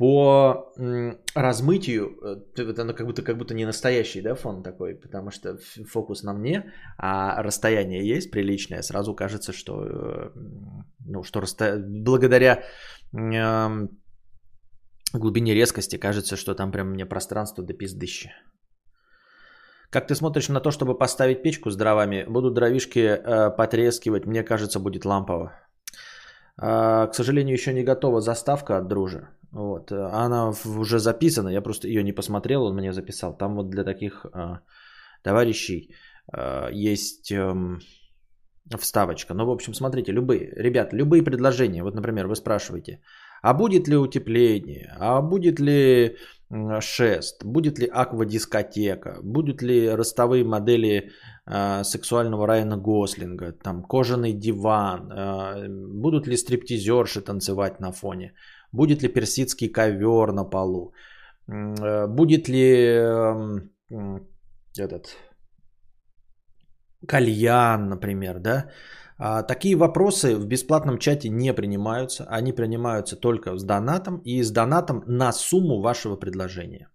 по 0.00 0.72
размытию, 1.34 2.16
э, 2.22 2.62
это 2.62 2.94
как 2.94 3.06
будто, 3.06 3.22
как 3.22 3.36
будто 3.36 3.54
не 3.54 3.66
настоящий 3.66 4.22
да, 4.22 4.34
фон 4.34 4.62
такой, 4.62 4.94
потому 4.94 5.30
что 5.30 5.58
фокус 5.92 6.22
на 6.22 6.32
мне, 6.32 6.72
а 6.96 7.42
расстояние 7.42 8.08
есть 8.08 8.30
приличное, 8.30 8.80
сразу 8.80 9.14
кажется, 9.14 9.52
что, 9.52 9.84
э, 9.84 10.30
ну, 11.06 11.22
что 11.22 11.40
расто... 11.40 11.76
благодаря 11.86 12.62
глубине 15.12 15.54
резкости 15.54 15.98
кажется, 15.98 16.36
что 16.36 16.54
там 16.54 16.72
прям 16.72 16.92
мне 16.92 17.04
пространство 17.04 17.62
до 17.62 17.74
пиздыща. 17.74 18.30
Как 19.90 20.06
ты 20.06 20.14
смотришь 20.14 20.48
на 20.48 20.60
то, 20.60 20.70
чтобы 20.70 20.98
поставить 20.98 21.42
печку 21.42 21.70
с 21.70 21.76
дровами? 21.76 22.24
Будут 22.28 22.54
дровишки 22.54 22.98
э, 22.98 23.50
потрескивать, 23.56 24.26
мне 24.26 24.44
кажется, 24.44 24.78
будет 24.78 25.04
лампово. 25.04 25.52
Э, 26.62 27.08
к 27.08 27.14
сожалению, 27.14 27.54
еще 27.54 27.72
не 27.72 27.82
готова 27.82 28.20
заставка 28.20 28.78
от 28.78 28.86
дружи. 28.88 29.28
Вот. 29.52 29.90
Она 29.92 30.52
уже 30.78 30.98
записана, 30.98 31.48
я 31.48 31.60
просто 31.60 31.88
ее 31.88 32.04
не 32.04 32.12
посмотрел, 32.12 32.62
он 32.62 32.76
мне 32.76 32.92
записал. 32.92 33.36
Там 33.36 33.56
вот 33.56 33.70
для 33.70 33.84
таких 33.84 34.26
э, 34.32 34.58
товарищей 35.22 35.94
э, 36.32 36.68
есть 36.72 37.32
э, 37.32 37.78
вставочка. 38.78 39.34
Ну, 39.34 39.46
в 39.46 39.50
общем, 39.50 39.74
смотрите, 39.74 40.12
любые, 40.12 40.52
ребят, 40.56 40.92
любые 40.92 41.24
предложения. 41.24 41.82
Вот, 41.82 41.94
например, 41.94 42.28
вы 42.28 42.36
спрашиваете, 42.36 43.00
а 43.42 43.54
будет 43.54 43.88
ли 43.88 43.96
утепление, 43.96 44.94
а 45.00 45.20
будет 45.20 45.58
ли 45.58 46.16
шест, 46.80 47.44
будет 47.44 47.78
ли 47.78 47.86
аквадискотека, 47.86 49.20
будут 49.22 49.62
ли 49.62 49.88
ростовые 49.88 50.44
модели 50.44 51.10
э, 51.46 51.84
сексуального 51.84 52.46
Райана 52.46 52.76
Гослинга, 52.76 53.52
там 53.52 53.82
кожаный 53.82 54.32
диван, 54.32 55.12
э, 55.12 55.68
будут 55.68 56.26
ли 56.26 56.36
стриптизерши 56.36 57.20
танцевать 57.20 57.80
на 57.80 57.92
фоне, 57.92 58.32
будет 58.72 59.02
ли 59.02 59.08
персидский 59.08 59.68
ковер 59.68 60.32
на 60.32 60.44
полу, 60.44 60.92
э, 61.46 62.06
будет 62.08 62.48
ли 62.48 62.66
э, 62.66 63.60
этот 64.76 65.16
кальян, 67.06 67.88
например, 67.88 68.40
да, 68.40 68.70
такие 69.46 69.76
вопросы 69.76 70.36
в 70.36 70.46
бесплатном 70.46 70.98
чате 70.98 71.28
не 71.28 71.52
принимаются. 71.52 72.24
Они 72.24 72.52
принимаются 72.52 73.16
только 73.16 73.56
с 73.56 73.64
донатом 73.64 74.18
и 74.18 74.42
с 74.42 74.50
донатом 74.50 75.02
на 75.06 75.32
сумму 75.32 75.80
вашего 75.80 76.16
предложения. 76.16 76.88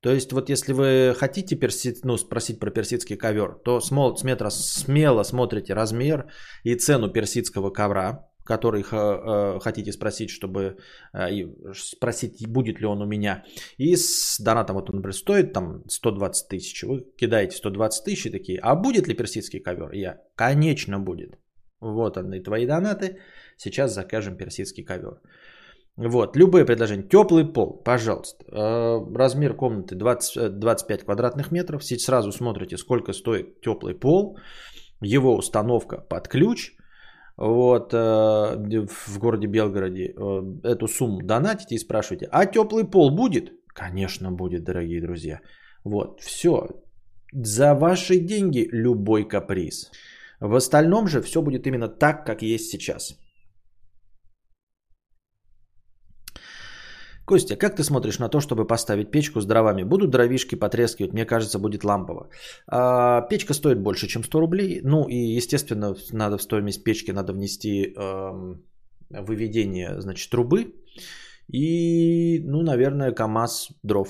То 0.00 0.12
есть 0.12 0.32
вот 0.32 0.50
если 0.50 0.72
вы 0.72 1.14
хотите 1.18 1.56
перси... 1.56 1.96
ну, 2.04 2.16
спросить 2.16 2.60
про 2.60 2.70
персидский 2.70 3.16
ковер, 3.16 3.58
то 3.64 3.80
с 3.80 3.90
метра 4.22 4.50
смело 4.50 5.24
смотрите 5.24 5.74
размер 5.74 6.30
и 6.62 6.74
цену 6.74 7.10
персидского 7.10 7.70
ковра, 7.70 8.28
который 8.46 8.82
э, 8.82 9.60
хотите 9.60 9.92
спросить, 9.92 10.30
чтобы 10.30 10.76
э, 11.12 11.28
спросить, 11.74 12.48
будет 12.48 12.80
ли 12.80 12.86
он 12.86 13.02
у 13.02 13.06
меня. 13.06 13.44
И 13.78 13.96
с 13.96 14.40
донатом, 14.40 14.76
вот 14.76 14.88
он, 14.90 14.96
например, 14.96 15.14
стоит 15.14 15.52
там 15.52 15.82
120 15.88 16.48
тысяч. 16.48 16.84
Вы 16.84 17.04
кидаете 17.16 17.56
120 17.56 18.04
тысяч 18.04 18.26
и 18.26 18.30
такие, 18.30 18.58
а 18.62 18.76
будет 18.76 19.08
ли 19.08 19.14
персидский 19.14 19.60
ковер? 19.60 19.92
Я, 19.92 20.18
конечно 20.36 20.98
будет. 20.98 21.38
Вот 21.80 22.16
они, 22.16 22.42
твои 22.42 22.66
донаты. 22.66 23.18
Сейчас 23.58 23.94
закажем 23.94 24.36
персидский 24.36 24.84
ковер. 24.84 25.20
Вот, 25.96 26.36
любые 26.36 26.64
предложения. 26.64 27.08
Теплый 27.08 27.52
пол, 27.52 27.82
пожалуйста. 27.84 28.44
Э, 28.52 29.18
размер 29.18 29.54
комнаты 29.54 29.94
20, 29.94 30.58
25 30.58 31.04
квадратных 31.04 31.52
метров. 31.52 31.82
Сразу 31.84 32.32
смотрите, 32.32 32.76
сколько 32.76 33.12
стоит 33.12 33.60
теплый 33.60 33.94
пол. 33.94 34.38
Его 35.02 35.36
установка 35.36 35.98
под 35.98 36.28
ключ– 36.28 36.72
вот, 37.36 37.92
э, 37.92 38.86
в 38.86 39.18
городе 39.18 39.46
Белгороде 39.46 40.14
э, 40.16 40.42
эту 40.64 40.88
сумму 40.88 41.22
донатите 41.22 41.74
и 41.74 41.78
спрашиваете, 41.78 42.28
а 42.32 42.46
теплый 42.46 42.84
пол 42.84 43.10
будет? 43.10 43.52
Конечно 43.66 44.32
будет, 44.32 44.64
дорогие 44.64 45.02
друзья. 45.02 45.40
Вот, 45.84 46.20
все. 46.20 46.68
За 47.32 47.74
ваши 47.74 48.18
деньги 48.20 48.68
любой 48.72 49.28
каприз. 49.28 49.90
В 50.40 50.54
остальном 50.54 51.08
же 51.08 51.20
все 51.20 51.42
будет 51.42 51.66
именно 51.66 51.88
так, 51.88 52.24
как 52.24 52.42
есть 52.42 52.70
сейчас. 52.70 53.18
Костя, 57.26 57.56
как 57.56 57.76
ты 57.76 57.82
смотришь 57.82 58.20
на 58.20 58.28
то, 58.28 58.40
чтобы 58.40 58.66
поставить 58.66 59.10
печку 59.10 59.40
с 59.40 59.46
дровами? 59.46 59.82
Будут 59.84 60.10
дровишки 60.10 60.54
потрескивать? 60.54 61.12
Мне 61.12 61.26
кажется, 61.26 61.58
будет 61.58 61.84
лампово. 61.84 62.28
А, 62.68 63.22
печка 63.22 63.54
стоит 63.54 63.80
больше, 63.80 64.06
чем 64.06 64.24
100 64.24 64.40
рублей. 64.40 64.80
Ну 64.84 65.08
и, 65.08 65.36
естественно, 65.36 65.96
надо 66.12 66.38
в 66.38 66.42
стоимость 66.42 66.84
печки 66.84 67.10
надо 67.10 67.32
внести 67.32 67.94
э, 67.96 68.54
выведение, 69.10 70.00
значит, 70.00 70.30
трубы. 70.30 70.74
И, 71.48 72.40
ну, 72.44 72.62
наверное, 72.62 73.12
КАМАЗ 73.12 73.70
дров. 73.82 74.08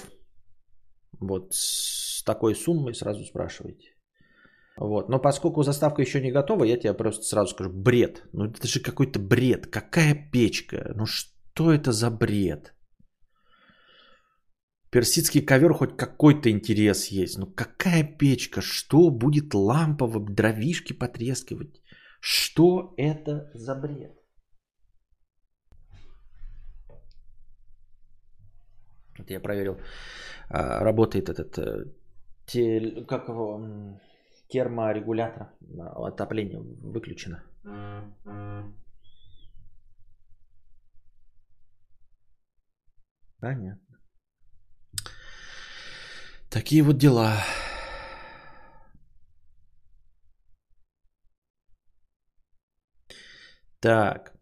Вот 1.18 1.54
с 1.54 2.22
такой 2.22 2.54
суммой 2.54 2.94
сразу 2.94 3.24
спрашивайте. 3.24 3.94
Вот. 4.76 5.08
Но 5.08 5.18
поскольку 5.18 5.62
заставка 5.62 6.02
еще 6.02 6.20
не 6.20 6.32
готова, 6.32 6.64
я 6.64 6.76
тебе 6.76 6.92
просто 6.92 7.22
сразу 7.22 7.54
скажу, 7.54 7.70
бред. 7.70 8.24
Ну 8.32 8.44
это 8.44 8.68
же 8.68 8.80
какой-то 8.80 9.18
бред. 9.18 9.68
Какая 9.68 10.30
печка? 10.32 10.92
Ну 10.94 11.06
что 11.06 11.72
это 11.72 11.92
за 11.92 12.10
бред? 12.10 12.75
Персидский 14.96 15.44
ковер 15.44 15.74
хоть 15.74 15.94
какой-то 15.94 16.50
интерес 16.50 17.08
есть. 17.08 17.36
Ну 17.38 17.46
какая 17.46 18.02
печка? 18.02 18.62
Что 18.62 19.10
будет 19.10 19.52
лампово, 19.52 20.20
дровишки 20.20 20.94
потрескивать? 20.94 21.82
Что 22.18 22.94
это 22.96 23.50
за 23.52 23.74
бред? 23.74 24.18
Вот 29.18 29.30
я 29.30 29.38
проверил, 29.38 29.78
а, 30.48 30.82
работает 30.82 31.28
этот, 31.28 31.58
э, 31.58 33.04
как 33.06 33.28
его, 33.28 34.00
терморегулятор 34.48 35.48
отопления 35.78 36.58
выключено. 36.58 37.42
Понятно. 43.40 43.85
Такие 46.50 46.82
вот 46.82 46.98
дела. 46.98 47.44
Так. 53.80 54.32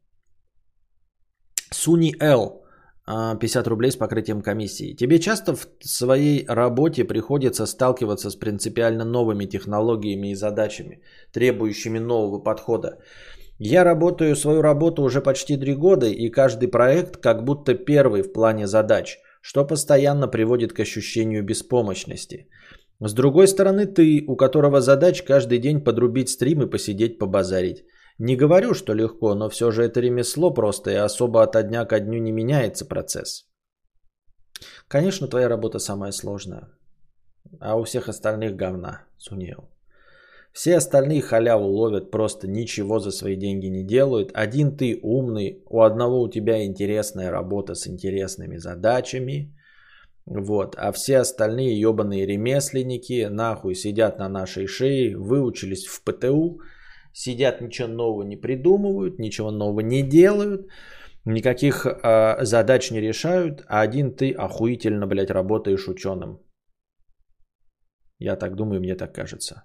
Суни 1.71 2.15
Л. 2.21 2.65
50 3.07 3.67
рублей 3.67 3.91
с 3.91 3.97
покрытием 3.97 4.41
комиссии. 4.41 4.97
Тебе 4.97 5.19
часто 5.19 5.55
в 5.55 5.67
своей 5.81 6.47
работе 6.49 7.05
приходится 7.05 7.67
сталкиваться 7.67 8.31
с 8.31 8.37
принципиально 8.37 9.05
новыми 9.05 9.45
технологиями 9.45 10.29
и 10.31 10.35
задачами, 10.35 11.03
требующими 11.33 11.99
нового 11.99 12.39
подхода. 12.39 12.99
Я 13.59 13.85
работаю 13.85 14.35
свою 14.37 14.63
работу 14.63 15.03
уже 15.03 15.21
почти 15.21 15.59
три 15.59 15.75
года, 15.75 16.07
и 16.07 16.31
каждый 16.31 16.69
проект 16.69 17.19
как 17.19 17.45
будто 17.45 17.75
первый 17.75 18.23
в 18.23 18.33
плане 18.33 18.67
задач 18.67 19.19
что 19.45 19.67
постоянно 19.67 20.27
приводит 20.27 20.73
к 20.73 20.81
ощущению 20.81 21.45
беспомощности. 21.45 22.49
С 22.99 23.13
другой 23.13 23.47
стороны, 23.47 23.85
ты, 23.85 24.25
у 24.27 24.37
которого 24.37 24.81
задач 24.81 25.23
каждый 25.23 25.59
день 25.59 25.85
подрубить 25.85 26.31
стрим 26.31 26.63
и 26.63 26.71
посидеть 26.71 27.19
побазарить. 27.19 27.85
Не 28.19 28.37
говорю, 28.37 28.73
что 28.73 28.95
легко, 28.95 29.35
но 29.35 29.51
все 29.51 29.71
же 29.71 29.83
это 29.83 30.01
ремесло 30.01 30.55
просто, 30.55 30.91
и 30.91 30.95
особо 30.95 31.43
от 31.43 31.69
дня 31.69 31.85
ко 31.85 32.01
дню 32.01 32.21
не 32.21 32.33
меняется 32.33 32.87
процесс. 32.87 33.45
Конечно, 34.89 35.29
твоя 35.29 35.49
работа 35.49 35.79
самая 35.79 36.13
сложная, 36.13 36.71
а 37.61 37.77
у 37.77 37.85
всех 37.85 38.09
остальных 38.09 38.57
говна, 38.57 39.03
Сунил. 39.19 39.74
Все 40.55 40.77
остальные 40.77 41.21
халяву 41.21 41.67
ловят, 41.67 42.13
просто 42.13 42.47
ничего 42.47 43.01
за 43.01 43.11
свои 43.11 43.35
деньги 43.37 43.67
не 43.67 43.83
делают. 43.83 44.31
Один 44.35 44.77
ты 44.77 45.01
умный, 45.03 45.65
у 45.69 45.81
одного 45.81 46.23
у 46.23 46.31
тебя 46.31 46.65
интересная 46.65 47.33
работа 47.33 47.75
с 47.75 47.89
интересными 47.89 48.59
задачами. 48.59 49.53
Вот. 50.27 50.77
А 50.79 50.93
все 50.93 51.19
остальные 51.19 51.81
ебаные 51.81 52.25
ремесленники 52.25 53.27
нахуй 53.29 53.75
сидят 53.75 54.19
на 54.19 54.29
нашей 54.29 54.69
шее, 54.69 55.17
выучились 55.17 55.87
в 55.87 56.05
ПТУ, 56.05 56.61
сидят, 57.13 57.61
ничего 57.61 57.89
нового 57.89 58.23
не 58.23 58.37
придумывают, 58.37 59.19
ничего 59.19 59.51
нового 59.51 59.81
не 59.81 60.03
делают, 60.03 60.69
никаких 61.25 61.85
э, 61.85 62.45
задач 62.45 62.93
не 62.93 63.01
решают, 63.01 63.65
а 63.67 63.81
один 63.81 64.15
ты 64.15 64.31
охуительно, 64.31 65.09
блядь, 65.09 65.31
работаешь 65.31 65.89
ученым. 65.89 66.39
Я 68.21 68.37
так 68.37 68.55
думаю, 68.55 68.81
мне 68.81 68.95
так 68.95 69.13
кажется. 69.13 69.65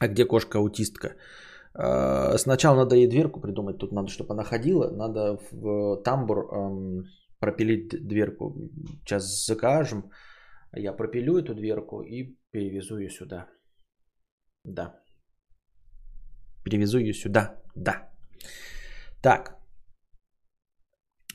А 0.00 0.08
где 0.08 0.24
кошка-аутистка? 0.24 1.16
А, 1.74 2.38
сначала 2.38 2.76
надо 2.76 2.96
ей 2.96 3.08
дверку 3.08 3.40
придумать. 3.40 3.78
Тут 3.78 3.92
надо, 3.92 4.08
чтобы 4.08 4.34
она 4.34 4.44
ходила. 4.44 4.90
Надо 4.90 5.38
в 5.50 6.02
тамбур 6.02 6.38
эм, 6.52 7.04
пропилить 7.40 7.88
дверку. 8.06 8.54
Сейчас 9.04 9.46
закажем. 9.46 10.10
Я 10.76 10.92
пропилю 10.92 11.38
эту 11.38 11.54
дверку 11.54 12.02
и 12.02 12.36
перевезу 12.50 12.98
ее 12.98 13.10
сюда. 13.10 13.48
Да. 14.64 15.00
Перевезу 16.64 16.98
ее 16.98 17.12
сюда. 17.12 17.62
Да. 17.74 18.10
Так. 19.22 19.63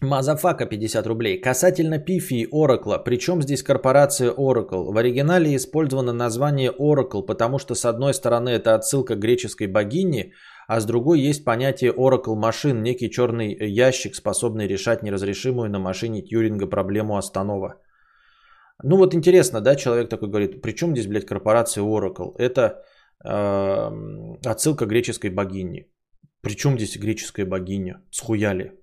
Мазафака 0.01 0.65
50 0.65 1.07
рублей. 1.07 1.41
Касательно 1.41 1.99
Пифии 1.99 2.35
и 2.35 2.47
Oracle. 2.49 3.03
Причем 3.03 3.41
здесь 3.41 3.63
корпорация 3.63 4.31
Oracle? 4.31 4.93
В 4.93 4.97
оригинале 4.97 5.55
использовано 5.57 6.13
название 6.13 6.71
Oracle, 6.71 7.25
потому 7.25 7.59
что 7.59 7.75
с 7.75 7.83
одной 7.83 8.13
стороны 8.13 8.49
это 8.49 8.75
отсылка 8.75 9.15
к 9.15 9.19
греческой 9.19 9.67
богине, 9.67 10.31
а 10.67 10.79
с 10.79 10.85
другой 10.85 11.19
есть 11.19 11.43
понятие 11.43 11.91
Oracle 11.91 12.35
machine, 12.35 12.81
некий 12.81 13.09
черный 13.09 13.57
ящик, 13.59 14.15
способный 14.15 14.67
решать 14.67 15.03
неразрешимую 15.03 15.69
на 15.69 15.79
машине 15.79 16.21
Тьюринга 16.21 16.67
проблему 16.67 17.17
останова. 17.17 17.75
Ну 18.81 18.95
вот 18.95 19.13
интересно, 19.13 19.59
да, 19.59 19.75
человек 19.75 20.09
такой 20.09 20.29
говорит, 20.29 20.61
при 20.61 20.71
чем 20.71 20.91
здесь, 20.91 21.07
блядь, 21.07 21.25
корпорация 21.25 21.83
Oracle? 21.83 22.35
Это 22.37 22.83
э, 23.25 23.89
отсылка 24.45 24.85
к 24.85 24.89
греческой 24.89 25.29
богине. 25.29 25.87
Причем 26.41 26.77
здесь 26.77 26.97
греческая 26.97 27.45
богиня? 27.45 28.01
Схуяли. 28.11 28.78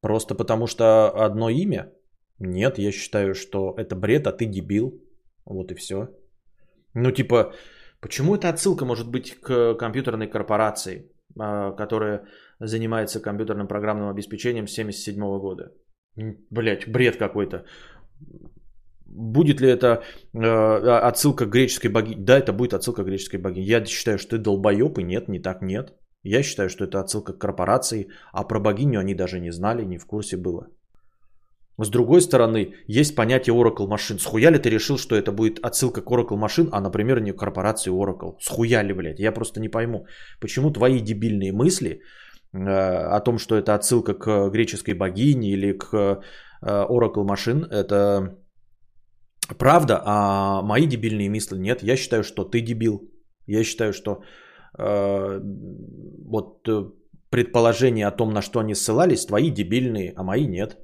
Просто 0.00 0.34
потому 0.34 0.66
что 0.66 1.10
одно 1.26 1.50
имя? 1.50 1.92
Нет, 2.38 2.78
я 2.78 2.92
считаю, 2.92 3.34
что 3.34 3.74
это 3.76 3.94
бред, 3.94 4.26
а 4.26 4.32
ты 4.32 4.46
дебил. 4.46 5.02
Вот 5.44 5.72
и 5.72 5.74
все. 5.74 6.08
Ну 6.94 7.10
типа, 7.10 7.52
почему 8.00 8.34
эта 8.34 8.48
отсылка 8.48 8.84
может 8.84 9.10
быть 9.10 9.40
к 9.40 9.74
компьютерной 9.74 10.26
корпорации, 10.26 11.12
а, 11.38 11.72
которая 11.72 12.24
занимается 12.60 13.20
компьютерным 13.20 13.68
программным 13.68 14.08
обеспечением 14.08 14.66
с 14.66 14.78
1977 14.78 15.38
года? 15.38 15.72
Блять, 16.50 16.88
бред 16.88 17.16
какой-то. 17.16 17.64
Будет 19.06 19.60
ли 19.60 19.68
это 19.68 20.02
э, 20.34 21.08
отсылка 21.08 21.46
к 21.46 21.50
греческой 21.50 21.90
богине? 21.90 22.24
Да, 22.24 22.38
это 22.38 22.52
будет 22.52 22.74
отсылка 22.74 23.02
к 23.02 23.06
греческой 23.06 23.40
богине. 23.40 23.66
Я 23.66 23.84
считаю, 23.84 24.18
что 24.18 24.36
ты 24.36 24.38
долбоеб, 24.38 24.98
и 24.98 25.02
нет, 25.02 25.28
не 25.28 25.40
так 25.40 25.62
нет. 25.62 25.94
Я 26.22 26.42
считаю, 26.42 26.68
что 26.68 26.84
это 26.84 27.00
отсылка 27.00 27.32
к 27.32 27.38
корпорации, 27.38 28.08
а 28.32 28.44
про 28.44 28.60
богиню 28.60 29.00
они 29.00 29.14
даже 29.14 29.40
не 29.40 29.52
знали, 29.52 29.84
не 29.84 29.98
в 29.98 30.06
курсе 30.06 30.36
было. 30.36 30.66
С 31.78 31.88
другой 31.88 32.20
стороны, 32.20 32.74
есть 32.86 33.16
понятие 33.16 33.54
Oracle 33.54 33.86
машин. 33.86 34.18
Схуя 34.18 34.50
ли 34.50 34.58
ты 34.58 34.68
решил, 34.68 34.98
что 34.98 35.16
это 35.16 35.32
будет 35.32 35.58
отсылка 35.64 36.02
к 36.02 36.10
Oracle 36.10 36.36
машин, 36.36 36.68
а, 36.72 36.80
например, 36.80 37.20
не 37.20 37.32
к 37.32 37.38
корпорации 37.38 37.90
Oracle? 37.90 38.36
Схуя 38.40 38.82
ли, 38.82 38.92
блядь? 38.92 39.18
Я 39.18 39.32
просто 39.32 39.60
не 39.60 39.70
пойму, 39.70 40.06
почему 40.40 40.70
твои 40.70 41.00
дебильные 41.00 41.52
мысли 41.52 42.02
э, 42.52 42.58
о 42.58 43.20
том, 43.20 43.38
что 43.38 43.56
это 43.56 43.74
отсылка 43.74 44.12
к 44.12 44.50
греческой 44.50 44.92
богине 44.92 45.52
или 45.52 45.72
к 45.72 45.94
э, 45.94 46.20
Oracle 46.62 47.24
машин, 47.24 47.64
это 47.64 48.36
правда, 49.58 50.02
а 50.04 50.60
мои 50.62 50.86
дебильные 50.86 51.30
мысли 51.30 51.56
нет. 51.56 51.82
Я 51.82 51.96
считаю, 51.96 52.24
что 52.24 52.44
ты 52.44 52.60
дебил. 52.60 53.10
Я 53.46 53.64
считаю, 53.64 53.94
что 53.94 54.20
Э, 54.20 54.24
вот 54.78 56.68
э, 56.68 56.90
предположения 57.30 58.06
о 58.06 58.16
том, 58.16 58.32
на 58.32 58.42
что 58.42 58.60
они 58.60 58.74
ссылались, 58.74 59.26
твои 59.26 59.50
дебильные, 59.50 60.12
а 60.16 60.22
мои 60.22 60.46
нет. 60.46 60.78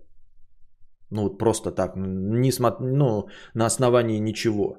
Ну, 1.11 1.22
вот 1.22 1.38
просто 1.38 1.70
так, 1.70 1.92
не 1.96 2.53
смо... 2.53 2.77
ну, 2.81 3.29
на 3.55 3.66
основании 3.66 4.18
ничего. 4.18 4.79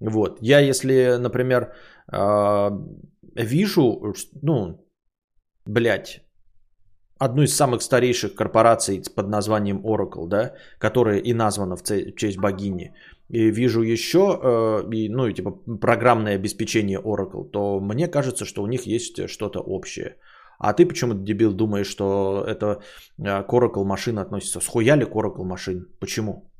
Вот. 0.00 0.38
Я, 0.40 0.60
если, 0.60 1.16
например, 1.18 1.74
э, 2.12 2.70
вижу, 3.34 4.14
ну, 4.42 4.86
блядь, 5.64 6.22
одну 7.18 7.42
из 7.42 7.56
самых 7.56 7.82
старейших 7.82 8.34
корпораций 8.34 9.02
под 9.14 9.28
названием 9.28 9.80
Oracle, 9.84 10.26
да, 10.26 10.54
которая 10.78 11.18
и 11.18 11.34
названа 11.34 11.76
в 11.76 11.82
честь 12.16 12.38
богини, 12.38 12.94
и 13.28 13.50
вижу 13.50 13.82
еще, 13.82 14.18
э, 14.18 14.94
и, 14.94 15.08
ну, 15.08 15.26
и 15.26 15.34
типа 15.34 15.50
программное 15.80 16.36
обеспечение 16.36 16.98
Oracle, 16.98 17.50
то 17.50 17.80
мне 17.80 18.08
кажется, 18.08 18.44
что 18.44 18.62
у 18.62 18.66
них 18.66 18.86
есть 18.86 19.28
что-то 19.28 19.60
общее. 19.60 20.16
А 20.58 20.72
ты 20.72 20.86
почему-то, 20.86 21.20
дебил, 21.20 21.52
думаешь, 21.52 21.88
что 21.88 22.44
это 22.46 22.82
э, 23.18 23.42
к 23.42 23.52
Oracle 23.52 23.84
машина 23.84 24.22
относится. 24.22 24.60
Схуяли 24.60 25.04
к 25.04 25.14
Oracle 25.14 25.44
машин? 25.44 25.86
Почему? 26.00 26.50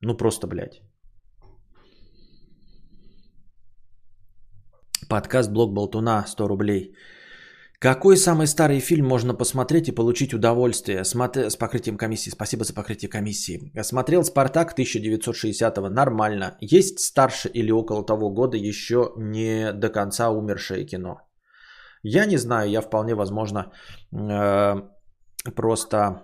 Ну 0.00 0.16
просто, 0.16 0.46
блядь. 0.46 0.80
Подкаст 5.08 5.50
Блок 5.52 5.74
Болтуна 5.74 6.24
100 6.26 6.48
рублей. 6.48 6.94
Какой 7.80 8.18
самый 8.18 8.46
старый 8.46 8.78
фильм 8.80 9.06
можно 9.06 9.34
посмотреть 9.34 9.88
и 9.88 9.92
получить 9.92 10.34
удовольствие 10.34 11.02
Смотр... 11.02 11.48
с 11.48 11.56
покрытием 11.56 11.96
комиссии? 11.96 12.28
Спасибо 12.30 12.62
за 12.64 12.74
покрытие 12.74 13.08
комиссии. 13.08 13.72
Смотрел 13.82 14.22
«Спартак» 14.22 14.78
1960-го. 14.78 15.88
Нормально. 15.88 16.58
Есть 16.60 17.00
старше 17.00 17.48
или 17.48 17.72
около 17.72 18.04
того 18.04 18.28
года 18.28 18.58
еще 18.58 19.14
не 19.16 19.72
до 19.72 19.88
конца 19.88 20.30
умершее 20.30 20.84
кино? 20.84 21.22
Я 22.02 22.26
не 22.26 22.36
знаю. 22.36 22.70
Я 22.70 22.82
вполне 22.82 23.14
возможно 23.14 23.72
э, 24.12 24.74
просто... 25.56 26.22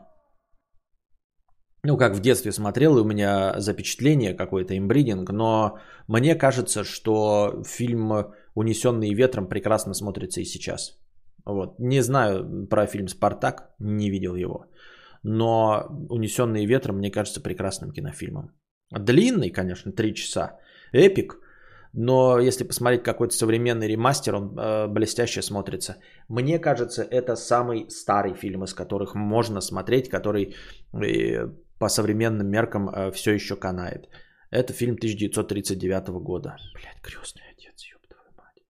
Ну, 1.83 1.97
как 1.97 2.17
в 2.17 2.21
детстве 2.21 2.53
смотрел, 2.53 2.99
и 2.99 3.01
у 3.01 3.05
меня 3.05 3.55
запечатление 3.59 4.35
какой-то 4.35 4.77
имбридинг, 4.77 5.31
но 5.31 5.79
мне 6.07 6.35
кажется, 6.35 6.85
что 6.85 7.63
фильм 7.65 8.13
«Унесенный 8.55 9.15
ветром» 9.15 9.49
прекрасно 9.49 9.95
смотрится 9.95 10.43
и 10.43 10.45
сейчас. 10.45 10.99
Вот. 11.47 11.79
Не 11.79 12.03
знаю 12.03 12.67
про 12.69 12.87
фильм 12.87 13.09
«Спартак», 13.09 13.75
не 13.79 14.11
видел 14.11 14.35
его. 14.37 14.67
Но 15.23 15.87
«Унесенные 16.11 16.67
ветром» 16.67 16.97
мне 16.97 17.11
кажется 17.11 17.41
прекрасным 17.41 17.93
кинофильмом. 17.93 18.51
Длинный, 18.91 19.51
конечно, 19.51 19.93
три 19.93 20.15
часа. 20.15 20.59
Эпик. 20.93 21.41
Но 21.93 22.39
если 22.39 22.65
посмотреть 22.65 23.03
какой-то 23.03 23.35
современный 23.35 23.89
ремастер, 23.89 24.35
он 24.35 24.59
э, 24.59 24.87
блестяще 24.89 25.43
смотрится. 25.43 25.97
Мне 26.29 26.59
кажется, 26.59 27.03
это 27.03 27.37
самый 27.37 27.87
старый 27.89 28.35
фильм, 28.35 28.65
из 28.65 28.75
которых 28.75 29.15
можно 29.15 29.61
смотреть, 29.61 30.11
который 30.11 30.55
э, 30.93 31.49
по 31.79 31.89
современным 31.89 32.49
меркам 32.49 32.89
э, 32.89 33.11
все 33.13 33.33
еще 33.33 33.57
канает. 33.57 34.09
Это 34.51 34.73
фильм 34.73 34.95
1939 34.95 36.09
года. 36.23 36.57
Блять, 36.75 37.01
крестный 37.03 37.45
отец, 37.53 37.83
ёб 37.93 38.07
твою 38.07 38.31
мать. 38.37 38.63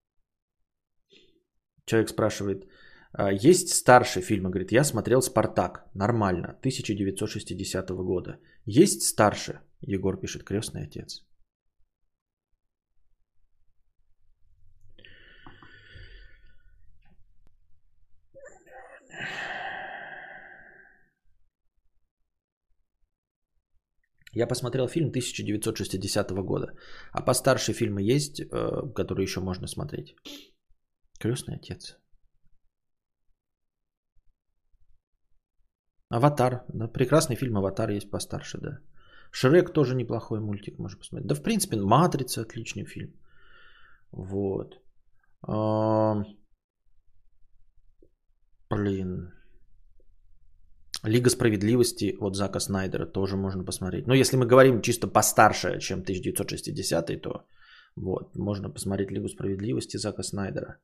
Человек 1.87 2.09
спрашивает, 2.09 2.67
«А 3.13 3.31
есть 3.31 3.69
старший 3.69 4.21
фильм? 4.21 4.43
Говорит, 4.43 4.71
я 4.71 4.83
смотрел 4.83 5.21
«Спартак». 5.21 5.85
Нормально. 5.93 6.49
1960 6.59 7.89
года. 8.03 8.37
Есть 8.65 9.01
старше? 9.03 9.61
Егор 9.81 10.19
пишет, 10.19 10.43
крестный 10.43 10.83
отец. 10.83 11.23
Я 24.33 24.45
посмотрел 24.45 24.87
фильм 24.87 25.09
1960 25.09 26.31
года. 26.43 26.67
А 27.11 27.21
постарше 27.21 27.73
фильмы 27.73 28.01
есть, 28.01 28.41
э, 28.41 28.93
которые 28.93 29.23
еще 29.23 29.39
можно 29.39 29.67
смотреть? 29.67 30.15
Крестный 31.19 31.55
отец. 31.55 31.97
Аватар. 36.09 36.63
Да, 36.73 36.87
прекрасный 36.87 37.35
фильм 37.35 37.57
Аватар 37.57 37.89
есть 37.89 38.09
постарше, 38.09 38.57
да. 38.59 38.79
Шрек 39.31 39.73
тоже 39.73 39.95
неплохой 39.95 40.39
мультик, 40.39 40.79
можно 40.79 40.97
посмотреть. 40.99 41.27
Да, 41.27 41.35
в 41.35 41.43
принципе, 41.43 41.77
Матрица 41.77 42.41
отличный 42.41 42.85
фильм. 42.85 43.13
Вот. 44.11 44.79
А, 45.47 46.23
блин. 48.69 49.33
Лига 51.03 51.29
справедливости 51.29 52.15
от 52.19 52.35
Зака 52.35 52.59
Снайдера 52.59 53.05
тоже 53.05 53.35
можно 53.35 53.63
посмотреть. 53.65 54.07
Но 54.07 54.13
если 54.13 54.37
мы 54.37 54.45
говорим 54.45 54.81
чисто 54.81 55.07
постарше, 55.07 55.79
чем 55.79 55.99
1960, 56.01 57.21
то 57.21 57.45
вот, 57.95 58.35
можно 58.35 58.69
посмотреть 58.69 59.11
Лигу 59.11 59.27
справедливости 59.27 59.97
Зака 59.97 60.23
Снайдера. 60.23 60.79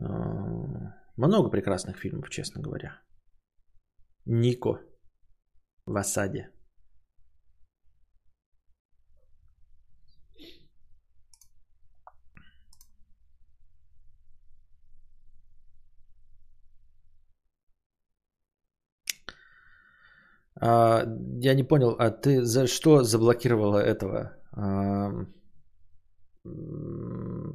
А, 0.00 0.94
много 1.16 1.50
прекрасных 1.50 1.96
фильмов, 1.96 2.30
честно 2.30 2.62
говоря. 2.62 3.00
Нико 4.24 4.80
в 5.86 5.96
осаде. 5.96 6.50
А, 20.60 21.04
я 21.40 21.54
не 21.54 21.62
понял, 21.62 21.96
а 21.98 22.10
ты 22.10 22.44
за 22.44 22.66
что 22.66 23.02
заблокировала 23.02 23.78
этого 23.78 24.36
а, 24.52 25.10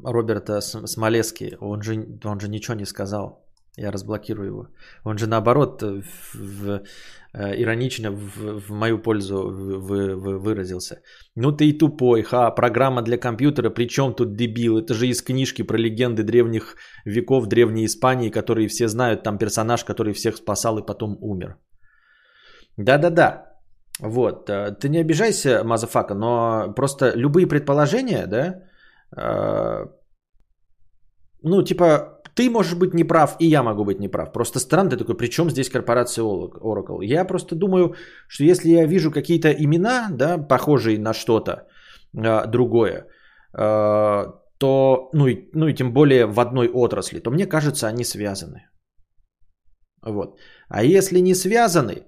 Роберта 0.04 0.62
Смолески? 0.62 1.58
Он 1.60 1.82
же, 1.82 2.06
он 2.24 2.40
же 2.40 2.50
ничего 2.50 2.76
не 2.76 2.86
сказал. 2.86 3.44
Я 3.78 3.92
разблокирую 3.92 4.48
его. 4.48 4.68
Он 5.04 5.18
же 5.18 5.28
наоборот 5.28 5.82
в, 5.82 6.04
в, 6.36 6.82
э, 7.34 7.62
иронично 7.62 8.12
в, 8.12 8.60
в 8.60 8.72
мою 8.72 9.02
пользу 9.02 9.36
в, 9.36 9.80
в, 9.80 10.38
выразился. 10.38 11.02
Ну 11.36 11.52
ты 11.52 11.66
и 11.66 11.78
тупой, 11.78 12.22
ха, 12.22 12.52
программа 12.52 13.02
для 13.02 13.18
компьютера, 13.18 13.72
причем 13.72 14.14
тут 14.14 14.36
дебил? 14.36 14.78
Это 14.78 14.94
же 14.94 15.08
из 15.08 15.24
книжки 15.24 15.64
про 15.64 15.78
легенды 15.78 16.24
древних 16.24 16.76
веков 17.06 17.48
Древней 17.48 17.86
Испании, 17.86 18.30
которые 18.30 18.68
все 18.68 18.88
знают, 18.88 19.24
там 19.24 19.38
персонаж, 19.40 19.84
который 19.84 20.14
всех 20.14 20.38
спасал 20.38 20.78
и 20.78 20.86
потом 20.86 21.18
умер. 21.22 21.58
Да-да-да. 22.78 23.54
Вот. 24.00 24.50
Э, 24.50 24.72
ты 24.80 24.90
не 24.90 25.00
обижайся, 25.00 25.64
Мазафака, 25.64 26.14
но 26.14 26.74
просто 26.76 27.14
любые 27.16 27.48
предположения, 27.48 28.28
да, 28.28 28.38
э, 28.38 28.73
ну, 31.44 31.64
типа, 31.64 32.22
ты 32.36 32.50
можешь 32.50 32.76
быть 32.76 32.94
неправ, 32.94 33.36
и 33.40 33.46
я 33.48 33.64
могу 33.64 33.86
быть 33.86 34.00
неправ. 34.00 34.32
Просто 34.34 34.60
странно, 34.60 34.90
ты 34.90 34.98
такой, 34.98 35.16
при 35.16 35.28
чем 35.28 35.50
здесь 35.50 35.70
корпорация 35.70 36.24
Oracle? 36.26 37.04
Я 37.04 37.26
просто 37.26 37.56
думаю, 37.56 37.96
что 38.28 38.44
если 38.44 38.70
я 38.70 38.86
вижу 38.88 39.12
какие-то 39.12 39.52
имена, 39.52 40.10
да, 40.12 40.38
похожие 40.38 41.00
на 41.00 41.14
что-то 41.14 41.68
э, 42.18 42.48
другое, 42.48 43.08
э, 43.58 44.26
то, 44.58 45.10
ну 45.14 45.28
и, 45.28 45.50
ну 45.54 45.68
и 45.68 45.74
тем 45.74 45.94
более 45.94 46.26
в 46.26 46.40
одной 46.40 46.70
отрасли, 46.70 47.20
то 47.20 47.32
мне 47.32 47.46
кажется, 47.46 47.88
они 47.88 48.04
связаны. 48.04 48.70
Вот. 50.06 50.40
А 50.70 50.84
если 50.84 51.20
не 51.20 51.36
связаны, 51.36 52.06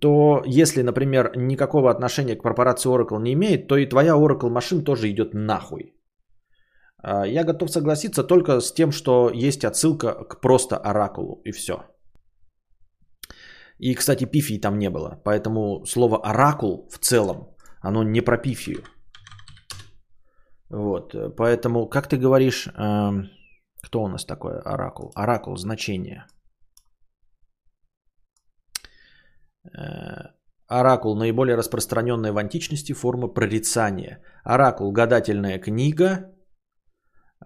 то 0.00 0.42
если, 0.46 0.82
например, 0.82 1.32
никакого 1.36 1.90
отношения 1.90 2.36
к 2.36 2.42
корпорации 2.42 2.90
Oracle 2.90 3.22
не 3.22 3.32
имеет, 3.32 3.68
то 3.68 3.76
и 3.76 3.86
твоя 3.86 4.12
Oracle 4.12 4.50
машин 4.50 4.84
тоже 4.84 5.10
идет 5.10 5.34
нахуй. 5.34 5.94
А, 7.04 7.26
я 7.26 7.44
готов 7.44 7.70
согласиться 7.70 8.24
только 8.24 8.60
с 8.60 8.72
тем, 8.72 8.92
что 8.92 9.30
есть 9.30 9.64
отсылка 9.64 10.24
к 10.24 10.40
просто 10.40 10.76
оракулу 10.76 11.42
и 11.44 11.52
все. 11.52 11.74
И, 13.78 13.94
кстати, 13.94 14.24
пифии 14.24 14.60
там 14.60 14.78
не 14.78 14.90
было. 14.90 15.20
Поэтому 15.24 15.84
слово 15.84 16.16
оракул 16.16 16.88
в 16.90 16.98
целом, 16.98 17.54
оно 17.80 18.02
не 18.02 18.22
про 18.22 18.38
пифию. 18.38 18.82
Вот, 20.70 21.14
поэтому, 21.36 21.88
как 21.88 22.08
ты 22.08 22.16
говоришь, 22.16 22.66
э, 22.66 23.10
кто 23.82 24.02
у 24.02 24.08
нас 24.08 24.24
такой 24.24 24.58
оракул? 24.60 25.12
Оракул, 25.14 25.56
значение. 25.56 26.26
Э, 29.76 30.32
оракул– 30.68 31.16
наиболее 31.18 31.56
распространенная 31.56 32.32
в 32.32 32.38
античности 32.38 32.94
форма 32.94 33.28
прорицания. 33.28 34.22
Оракул– 34.42 34.90
гадательная 34.92 35.58
книга, 35.58 36.33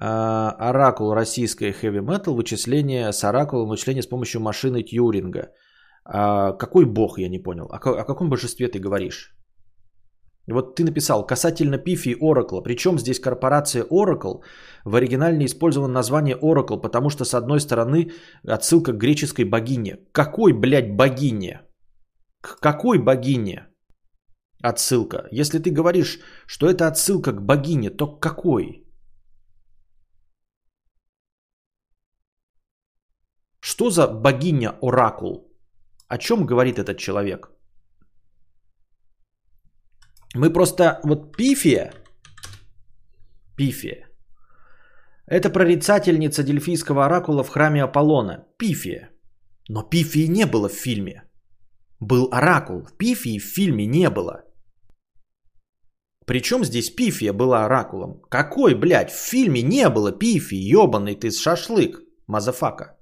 Оракул 0.01 1.15
российская 1.15 1.73
heavy 1.73 2.01
metal, 2.01 2.35
вычисление 2.35 3.13
с 3.13 3.25
оракулом, 3.25 3.69
вычисление 3.69 4.03
с 4.03 4.07
помощью 4.07 4.41
машины 4.41 4.83
Тьюринга. 4.83 5.51
А 6.05 6.53
какой 6.53 6.85
бог, 6.85 7.19
я 7.19 7.29
не 7.29 7.43
понял. 7.43 7.67
О, 7.71 7.77
о 7.77 8.05
каком 8.05 8.31
божестве 8.31 8.69
ты 8.69 8.79
говоришь? 8.79 9.35
Вот 10.51 10.77
ты 10.77 10.85
написал 10.85 11.27
касательно 11.27 11.79
Пифи 11.79 12.11
и 12.11 12.17
Оракла. 12.21 12.63
Причем 12.63 12.99
здесь 12.99 13.21
корпорация 13.21 13.85
Oracle 13.85 14.41
в 14.85 14.95
оригинале 14.95 15.45
использовано 15.45 15.93
название 15.93 16.37
Oracle, 16.37 16.81
потому 16.81 17.11
что 17.11 17.25
с 17.25 17.35
одной 17.35 17.61
стороны 17.61 18.13
отсылка 18.47 18.93
к 18.93 18.99
греческой 18.99 19.45
богине. 19.45 19.99
Какой, 20.13 20.53
блядь, 20.53 20.97
богине? 20.97 21.61
К 22.41 22.61
какой 22.61 22.99
богине? 22.99 23.67
Отсылка. 24.63 25.29
Если 25.31 25.59
ты 25.59 25.71
говоришь, 25.71 26.21
что 26.47 26.67
это 26.67 26.87
отсылка 26.87 27.33
к 27.33 27.43
богине, 27.43 27.91
то 27.91 28.07
к 28.07 28.23
какой? 28.23 28.88
Что 33.79 33.91
за 33.91 34.09
богиня 34.09 34.75
Оракул? 34.83 35.53
О 36.09 36.19
чем 36.19 36.47
говорит 36.47 36.79
этот 36.79 36.99
человек? 36.99 37.49
Мы 40.35 40.53
просто... 40.53 41.01
Вот 41.05 41.37
Пифия, 41.37 41.93
Пифия, 43.57 44.09
это 45.27 45.51
прорицательница 45.51 46.43
дельфийского 46.43 47.07
оракула 47.07 47.45
в 47.45 47.51
храме 47.51 47.85
Аполлона. 47.85 48.47
Пифия. 48.59 49.11
Но 49.69 49.85
Пифии 49.85 50.27
не 50.27 50.45
было 50.47 50.69
в 50.69 50.73
фильме. 50.73 51.23
Был 52.01 52.29
оракул. 52.33 52.83
Пифии 52.99 53.39
в 53.39 53.45
фильме 53.45 53.87
не 53.87 54.11
было. 54.11 54.43
Причем 56.27 56.65
здесь 56.65 56.91
Пифия 56.91 57.33
была 57.33 57.65
оракулом? 57.67 58.23
Какой, 58.29 58.75
блядь, 58.75 59.13
в 59.13 59.31
фильме 59.31 59.63
не 59.63 59.89
было 59.89 60.11
Пифии, 60.11 60.59
ебаный 60.59 61.15
ты 61.15 61.31
шашлык, 61.31 62.01
мазафака. 62.27 62.98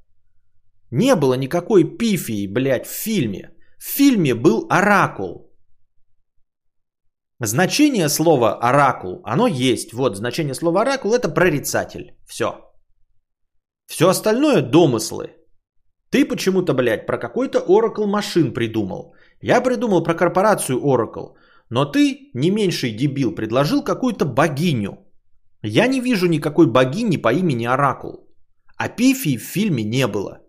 Не 0.90 1.14
было 1.16 1.34
никакой 1.34 1.84
пифии, 1.84 2.46
блядь, 2.46 2.86
в 2.86 2.92
фильме. 2.92 3.50
В 3.78 3.84
фильме 3.84 4.34
был 4.34 4.66
оракул. 4.70 5.46
Значение 7.40 8.08
слова 8.08 8.58
оракул, 8.60 9.20
оно 9.24 9.46
есть. 9.46 9.92
Вот, 9.92 10.16
значение 10.16 10.54
слова 10.54 10.82
оракул 10.82 11.12
это 11.12 11.28
прорицатель. 11.28 12.16
Все. 12.26 12.46
Все 13.86 14.08
остальное 14.08 14.62
домыслы. 14.62 15.34
Ты 16.10 16.24
почему-то, 16.24 16.72
блядь, 16.72 17.06
про 17.06 17.18
какой-то 17.18 17.58
Oracle 17.58 18.06
машин 18.06 18.54
придумал. 18.54 19.14
Я 19.42 19.60
придумал 19.60 20.02
про 20.02 20.14
корпорацию 20.14 20.80
Oracle. 20.80 21.34
Но 21.68 21.84
ты, 21.84 22.30
не 22.34 22.50
меньший 22.50 22.96
дебил, 22.96 23.34
предложил 23.34 23.82
какую-то 23.82 24.24
богиню. 24.24 25.04
Я 25.62 25.88
не 25.88 26.00
вижу 26.00 26.26
никакой 26.26 26.66
богини 26.66 27.16
по 27.16 27.32
имени 27.32 27.66
Оракул. 27.66 28.28
А 28.76 28.88
Пифии 28.88 29.36
в 29.36 29.42
фильме 29.42 29.84
не 29.84 30.06
было. 30.06 30.45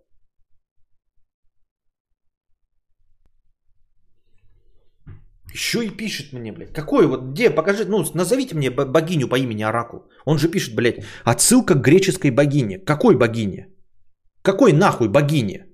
Еще 5.58 5.86
и 5.86 5.98
пишет 5.98 6.34
мне, 6.34 6.52
блядь. 6.52 6.74
Какой 6.74 7.08
вот, 7.08 7.22
где, 7.32 7.50
покажи, 7.50 7.86
ну, 7.86 8.04
назовите 8.14 8.56
мне 8.56 8.70
богиню 8.70 9.28
по 9.28 9.40
имени 9.40 9.64
Оракул. 9.64 10.02
Он 10.26 10.38
же 10.38 10.52
пишет, 10.52 10.76
блядь, 10.76 11.04
отсылка 11.26 11.74
к 11.74 11.82
греческой 11.82 12.30
богине. 12.32 12.78
Какой 12.86 13.18
богине? 13.18 13.68
Какой 14.44 14.72
нахуй 14.72 15.10
богине? 15.10 15.66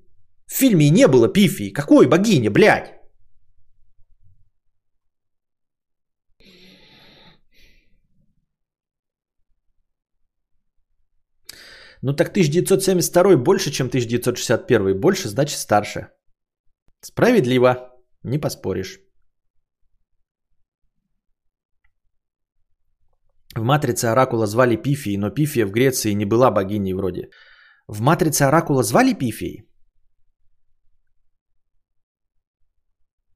В 0.48 0.54
фильме 0.54 0.90
не 0.90 1.08
было 1.08 1.28
пифии. 1.28 1.74
Какой 1.74 2.08
богине, 2.08 2.50
блядь? 2.50 2.94
Ну 12.02 12.14
так 12.14 12.30
1972 12.30 13.36
больше, 13.36 13.70
чем 13.72 13.88
1961. 13.88 15.00
Больше, 15.02 15.28
значит 15.28 15.60
старше. 15.60 16.08
Справедливо. 17.02 17.90
Не 18.24 18.40
поспоришь. 18.40 19.03
В 23.56 23.62
«Матрице» 23.62 24.06
Оракула 24.06 24.48
звали 24.48 24.76
Пифией, 24.76 25.18
но 25.18 25.30
Пифия 25.30 25.66
в 25.66 25.72
Греции 25.72 26.14
не 26.14 26.26
была 26.26 26.52
богиней 26.52 26.94
вроде. 26.94 27.30
В 27.88 28.02
«Матрице» 28.02 28.44
Оракула 28.44 28.84
звали 28.84 29.14
Пифией? 29.14 29.70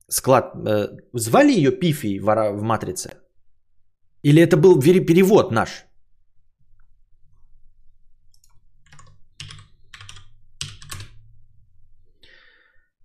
Склад. 0.09 0.55
Э, 0.65 0.87
звали 1.13 1.51
ее 1.51 1.71
Пифией 1.71 2.19
в, 2.19 2.25
в 2.25 2.61
«Матрице»? 2.63 3.09
Или 4.23 4.41
это 4.41 4.57
был 4.57 4.79
перевод 4.81 5.51
наш? 5.51 5.85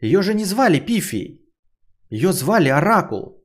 Ее 0.00 0.22
же 0.22 0.34
не 0.34 0.44
звали 0.44 0.80
Пифией. 0.80 1.40
Ее 2.10 2.32
звали 2.32 2.70
Оракул. 2.70 3.41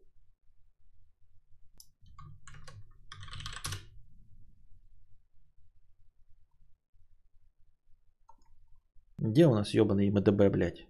Где 9.38 9.46
у 9.46 9.54
нас 9.54 9.72
ебаный 9.72 10.10
МДБ, 10.10 10.50
блядь? 10.50 10.88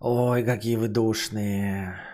Ой, 0.00 0.42
какие 0.42 0.76
вы 0.76 0.88
душные. 0.88 2.13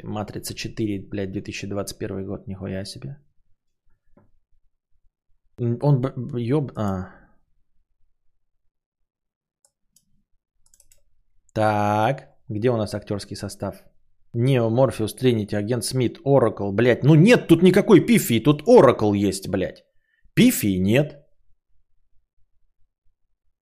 Ты, 0.00 0.06
Матрица 0.06 0.54
4, 0.54 1.08
блядь, 1.08 1.32
2021 1.32 2.26
год, 2.26 2.46
нихуя 2.46 2.84
себе. 2.84 3.16
Он 5.58 6.02
ёб... 6.36 6.72
А. 6.76 7.08
Так, 11.52 12.28
где 12.48 12.70
у 12.70 12.76
нас 12.76 12.94
актерский 12.94 13.36
состав? 13.36 13.84
Нео, 14.32 14.70
Морфеус, 14.70 15.14
Тринити, 15.14 15.56
Агент 15.56 15.84
Смит, 15.84 16.20
Оракл, 16.24 16.72
блядь. 16.72 17.04
Ну 17.04 17.14
нет 17.14 17.48
тут 17.48 17.62
никакой 17.62 18.06
пифии, 18.06 18.42
тут 18.42 18.62
Оракл 18.66 19.12
есть, 19.12 19.48
блядь. 19.48 19.84
Пифии 20.34 20.78
нет. 20.78 21.16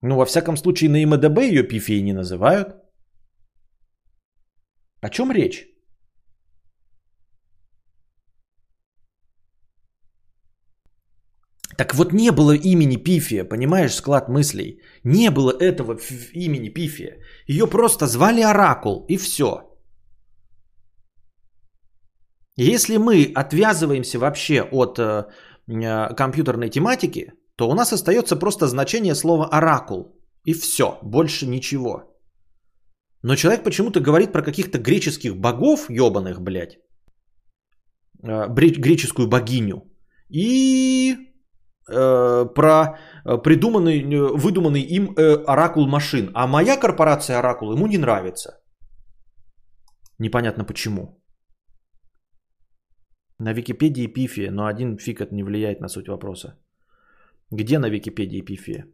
Ну, 0.02 0.16
во 0.16 0.26
всяком 0.26 0.56
случае, 0.56 0.90
на 0.90 1.16
МДБ 1.16 1.38
ее 1.38 1.64
пифией 1.64 2.02
не 2.02 2.12
называют. 2.12 2.76
О 5.00 5.08
чем 5.08 5.32
речь? 5.32 5.66
Так 11.78 11.94
вот 11.94 12.12
не 12.12 12.32
было 12.32 12.56
имени 12.56 12.96
Пифия, 12.96 13.44
понимаешь, 13.44 13.94
склад 13.94 14.28
мыслей. 14.28 14.80
Не 15.04 15.30
было 15.30 15.52
этого 15.52 15.98
имени 16.34 16.70
Пифия. 16.70 17.18
Ее 17.46 17.66
просто 17.68 18.06
звали 18.06 18.42
Оракул, 18.42 19.06
и 19.08 19.16
все. 19.16 19.62
Если 22.56 22.96
мы 22.96 23.32
отвязываемся 23.36 24.18
вообще 24.18 24.62
от 24.62 24.98
э, 24.98 25.26
э, 25.68 26.14
компьютерной 26.16 26.68
тематики, 26.70 27.32
то 27.56 27.70
у 27.70 27.74
нас 27.74 27.92
остается 27.92 28.34
просто 28.34 28.66
значение 28.66 29.14
слова 29.14 29.46
оракул. 29.46 30.18
И 30.44 30.54
все, 30.54 30.98
больше 31.04 31.46
ничего. 31.46 32.02
Но 33.22 33.36
человек 33.36 33.62
почему-то 33.62 34.00
говорит 34.00 34.32
про 34.32 34.42
каких-то 34.42 34.78
греческих 34.78 35.36
богов, 35.36 35.88
ебаных, 35.88 36.40
блядь, 36.40 36.78
э, 38.24 38.48
греческую 38.48 39.28
богиню, 39.28 39.84
и 40.28 41.27
э, 41.88 42.54
про 42.54 42.98
придуманный, 43.24 44.04
выдуманный 44.36 44.82
им 44.82 45.14
э, 45.16 45.44
оракул 45.46 45.86
машин. 45.86 46.30
А 46.34 46.46
моя 46.46 46.76
корпорация 46.76 47.38
оракул 47.38 47.72
ему 47.72 47.86
не 47.86 47.98
нравится. 47.98 48.60
Непонятно 50.18 50.64
почему. 50.64 51.22
На 53.38 53.52
Википедии 53.52 54.12
пифия, 54.12 54.50
но 54.50 54.66
один 54.66 54.98
фиг 54.98 55.20
это 55.20 55.34
не 55.34 55.44
влияет 55.44 55.80
на 55.80 55.88
суть 55.88 56.08
вопроса. 56.08 56.58
Где 57.52 57.78
на 57.78 57.88
Википедии 57.90 58.44
пифия? 58.44 58.86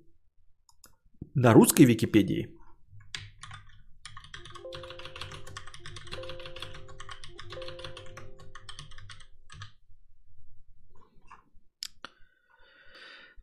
На 1.34 1.54
русской 1.54 1.86
Википедии? 1.86 2.48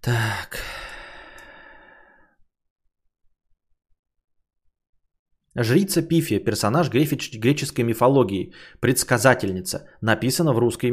Так. 0.02 0.58
Жрица 5.56 6.02
Пифия, 6.02 6.40
персонаж 6.40 6.90
греческой 6.90 7.84
мифологии, 7.84 8.54
предсказательница, 8.80 9.86
написано 10.02 10.54
в 10.54 10.60
русской 10.60 10.88
э, 10.88 10.92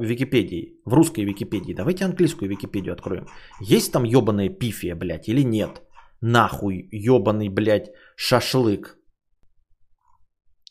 Википедии. 0.00 0.80
В 0.84 0.92
русской 0.92 1.24
Википедии. 1.24 1.72
Давайте 1.72 2.04
английскую 2.04 2.50
Википедию 2.50 2.92
откроем. 2.92 3.26
Есть 3.60 3.92
там 3.92 4.04
ебаная 4.04 4.48
Пифия, 4.48 4.96
блядь, 4.96 5.28
или 5.28 5.44
нет? 5.44 5.82
Нахуй 6.20 6.88
ебаный, 6.90 7.48
блядь, 7.48 7.90
шашлык. 8.16 8.98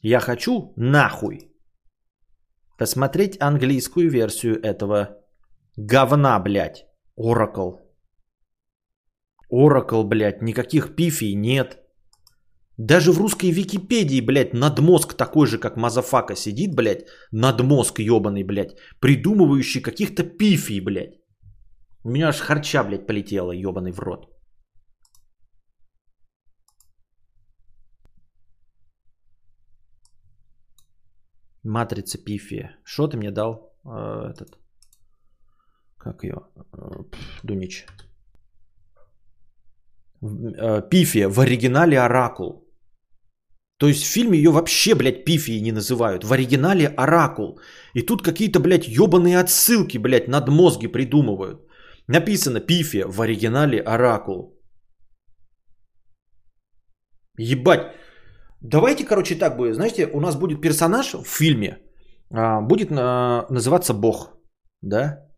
Я 0.01 0.19
хочу 0.19 0.73
нахуй 0.75 1.51
посмотреть 2.77 3.37
английскую 3.39 4.09
версию 4.09 4.59
этого 4.61 5.17
говна, 5.77 6.37
блядь. 6.39 6.92
Oracle. 7.17 7.71
Oracle, 9.49 10.03
блядь, 10.03 10.41
никаких 10.41 10.95
пифий 10.95 11.35
нет. 11.35 11.79
Даже 12.77 13.11
в 13.11 13.19
русской 13.19 13.51
Википедии, 13.51 14.21
блядь, 14.21 14.53
надмозг 14.53 15.13
такой 15.13 15.45
же, 15.45 15.59
как 15.59 15.77
Мазафака 15.77 16.35
сидит, 16.35 16.75
блядь, 16.75 17.05
надмозг 17.31 17.99
ебаный, 17.99 18.43
блядь, 18.43 18.75
придумывающий 18.99 19.81
каких-то 19.81 20.23
пифий, 20.23 20.79
блядь. 20.79 21.19
У 22.03 22.09
меня 22.09 22.29
аж 22.29 22.39
харча, 22.39 22.83
блядь, 22.83 23.05
полетела, 23.05 23.51
ебаный 23.51 23.91
в 23.91 23.99
рот. 23.99 24.27
Матрица 31.63 32.17
пифия. 32.17 32.75
Что 32.83 33.07
ты 33.07 33.17
мне 33.17 33.31
дал? 33.31 33.73
Э, 33.85 34.31
этот. 34.31 34.62
Как 36.03 36.23
ее? 36.23 36.35
Э, 36.73 37.03
Дунич. 37.43 37.85
Э, 40.21 40.89
пифия. 40.89 41.29
В 41.29 41.39
оригинале 41.39 41.99
оракул. 41.99 42.63
То 43.83 43.87
есть 43.87 44.03
в 44.03 44.13
фильме 44.13 44.37
ее 44.37 44.51
вообще, 44.51 44.95
блядь, 44.95 45.25
пифией 45.25 45.61
не 45.61 45.71
называют. 45.71 46.23
В 46.23 46.31
оригинале 46.31 46.87
Оракул. 46.87 47.59
И 47.95 48.01
тут 48.01 48.21
какие-то, 48.21 48.59
блядь, 48.59 48.87
ебаные 48.87 49.39
отсылки, 49.39 49.97
блядь, 49.97 50.27
над 50.27 50.47
мозги 50.47 50.87
придумывают. 50.87 51.67
Написано 52.07 52.59
пифия, 52.61 53.05
в 53.07 53.21
оригинале 53.21 53.81
Оракул. 53.81 54.57
Ебать. 57.37 57.81
Давайте, 58.61 59.05
короче, 59.05 59.35
так 59.35 59.57
будет. 59.57 59.75
Знаете, 59.75 60.07
у 60.13 60.21
нас 60.21 60.35
будет 60.35 60.61
персонаж 60.61 61.13
в 61.13 61.25
фильме, 61.25 61.79
а, 62.31 62.61
будет 62.61 62.89
называться 62.89 63.93
Бог. 63.93 64.37
Да? 64.81 65.32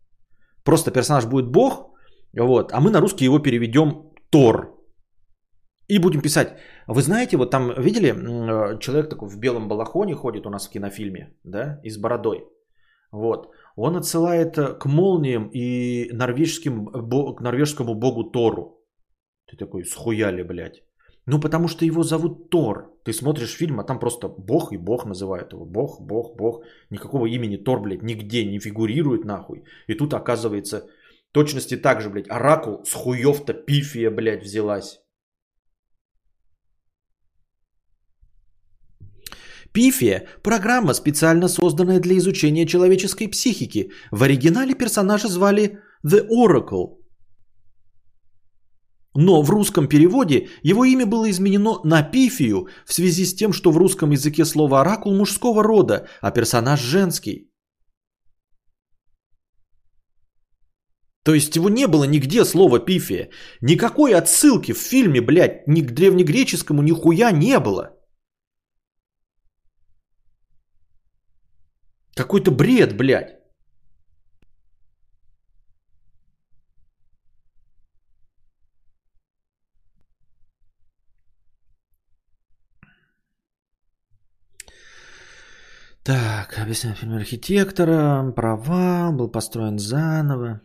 Просто 0.65 0.91
персонаж 0.91 1.25
будет 1.25 1.51
Бог, 1.51 1.91
вот, 2.34 2.71
а 2.73 2.82
мы 2.82 2.91
на 2.91 2.99
русский 2.99 3.25
его 3.25 3.39
переведем 3.39 4.12
Тор. 4.30 4.75
И 5.88 5.99
будем 5.99 6.21
писать. 6.21 6.58
Вы 6.88 7.01
знаете, 7.01 7.38
вот 7.38 7.51
там 7.51 7.71
видели, 7.78 8.10
э, 8.10 8.80
человек 8.80 9.10
такой 9.10 9.30
в 9.30 9.39
белом 9.39 9.67
балахоне 9.67 10.15
ходит 10.15 10.45
у 10.45 10.49
нас 10.49 10.67
в 10.67 10.71
кинофильме, 10.71 11.38
да, 11.43 11.80
и 11.84 11.91
с 11.91 11.97
бородой. 11.97 12.43
Вот. 13.12 13.51
Он 13.75 13.95
отсылает 13.95 14.58
э, 14.58 14.73
к 14.80 14.86
молниям 14.88 15.49
и 15.54 16.10
норвежским, 16.12 16.88
к 16.88 17.41
норвежскому 17.41 17.93
богу 17.93 18.32
Тору. 18.32 18.84
Ты 19.45 19.58
такой, 19.58 19.86
схуяли, 19.86 20.43
блядь. 20.43 20.84
Ну, 21.27 21.39
потому 21.39 21.67
что 21.67 21.85
его 21.85 22.03
зовут 22.03 22.49
Тор. 22.49 22.93
Ты 23.03 23.13
смотришь 23.13 23.57
фильм, 23.57 23.79
а 23.79 23.83
там 23.83 23.99
просто 23.99 24.27
бог 24.27 24.71
и 24.73 24.77
бог 24.77 25.05
называют 25.05 25.53
его. 25.53 25.65
Бог, 25.65 25.99
бог, 26.01 26.35
бог. 26.38 26.63
Никакого 26.91 27.25
имени 27.25 27.57
Тор, 27.57 27.81
блядь, 27.81 28.03
нигде 28.03 28.45
не 28.45 28.59
фигурирует 28.59 29.25
нахуй. 29.25 29.63
И 29.88 29.95
тут 29.95 30.13
оказывается 30.13 30.88
точности 31.31 31.77
так 31.77 32.01
же, 32.01 32.09
блядь, 32.09 32.29
оракул 32.29 32.85
с 32.85 32.93
хуев-то 32.93 33.53
пифия, 33.53 34.11
блядь, 34.11 34.43
взялась. 34.43 35.01
Пифия– 39.73 40.27
программа, 40.43 40.93
специально 40.93 41.49
созданная 41.49 41.99
для 41.99 42.17
изучения 42.17 42.65
человеческой 42.65 43.27
психики. 43.27 43.91
В 44.11 44.23
оригинале 44.23 44.75
персонажа 44.75 45.27
звали 45.27 45.79
The 46.05 46.27
Oracle. 46.29 47.04
Но 49.15 49.41
в 49.41 49.49
русском 49.49 49.88
переводе 49.88 50.49
его 50.62 50.84
имя 50.86 51.06
было 51.06 51.30
изменено 51.30 51.80
на 51.84 52.04
Пифию 52.04 52.67
в 52.86 52.93
связи 52.93 53.25
с 53.25 53.34
тем, 53.34 53.54
что 53.54 53.71
в 53.71 53.78
русском 53.78 54.12
языке 54.12 54.45
слово 54.45 54.82
«оракул» 54.82 55.15
мужского 55.15 55.63
рода, 55.63 56.08
а 56.21 56.32
персонаж 56.32 56.82
женский. 56.82 57.49
То 61.23 61.34
есть 61.34 61.56
его 61.56 61.69
не 61.69 61.88
было 61.88 62.04
нигде 62.04 62.45
слова 62.45 62.80
пифия. 62.80 63.30
Никакой 63.62 64.13
отсылки 64.13 64.73
в 64.73 64.78
фильме, 64.78 65.21
блядь, 65.21 65.67
ни 65.67 65.82
к 65.82 65.91
древнегреческому 65.91 66.84
нихуя 66.84 67.32
не 67.32 67.60
было. 67.60 67.97
Какой-то 72.15 72.51
бред, 72.51 72.95
блядь. 72.97 73.44
Так, 86.05 86.59
объясняю 86.59 86.95
фильм 86.95 87.15
архитектора, 87.15 88.31
права, 88.35 89.11
был 89.11 89.31
построен 89.31 89.79
заново. 89.79 90.61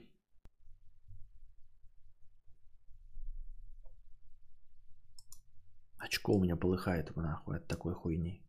Очко 5.96 6.35
у 6.35 6.40
меня 6.40 6.57
полыхает 6.57 7.16
нахуй 7.16 7.57
от 7.57 7.68
такой 7.68 7.94
хуйни. 7.94 8.42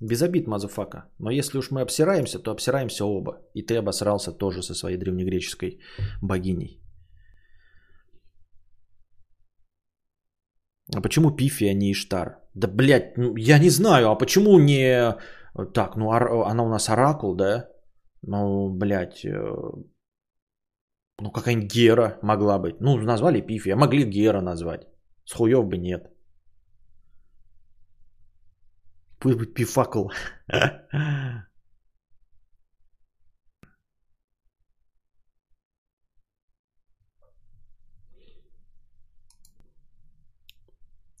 Без 0.00 0.22
обид, 0.22 0.46
мазафака. 0.46 1.10
Но 1.18 1.30
если 1.30 1.58
уж 1.58 1.72
мы 1.72 1.80
обсираемся, 1.80 2.38
то 2.38 2.52
обсираемся 2.52 3.04
оба. 3.04 3.32
И 3.54 3.62
ты 3.62 3.76
обосрался 3.76 4.32
тоже 4.32 4.62
со 4.62 4.74
своей 4.74 4.98
древнегреческой 4.98 5.80
богиней. 6.22 6.80
А 10.94 11.00
почему 11.00 11.36
Пифия, 11.36 11.64
а 11.64 11.74
не 11.74 11.92
Иштар? 11.92 12.38
Да, 12.54 12.68
блядь, 12.68 13.16
ну, 13.16 13.36
я 13.36 13.58
не 13.58 13.70
знаю, 13.70 14.10
а 14.10 14.18
почему 14.18 14.58
не... 14.58 15.16
Так, 15.74 15.96
ну, 15.96 16.10
она 16.10 16.62
у 16.62 16.68
нас 16.68 16.88
Оракул, 16.88 17.34
да? 17.34 17.68
Ну, 18.22 18.68
блядь, 18.70 19.24
э, 19.24 19.30
ну, 21.20 21.30
какая-нибудь 21.30 21.72
Гера 21.72 22.18
могла 22.22 22.58
быть. 22.58 22.80
Ну, 22.80 22.96
назвали 22.98 23.40
Пифия, 23.40 23.70
а 23.70 23.76
могли 23.76 24.04
Гера 24.04 24.40
назвать. 24.40 24.86
С 25.24 25.32
хуев 25.32 25.66
бы 25.66 25.78
нет. 25.78 26.10
Пусть 29.20 29.38
будет 29.38 29.54
пифакл. 29.54 30.08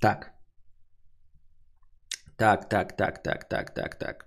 Так. 0.00 0.32
Так, 2.36 2.68
так, 2.68 2.96
так, 2.96 3.22
так, 3.22 3.48
так, 3.48 3.74
так, 3.74 3.98
так. 3.98 4.26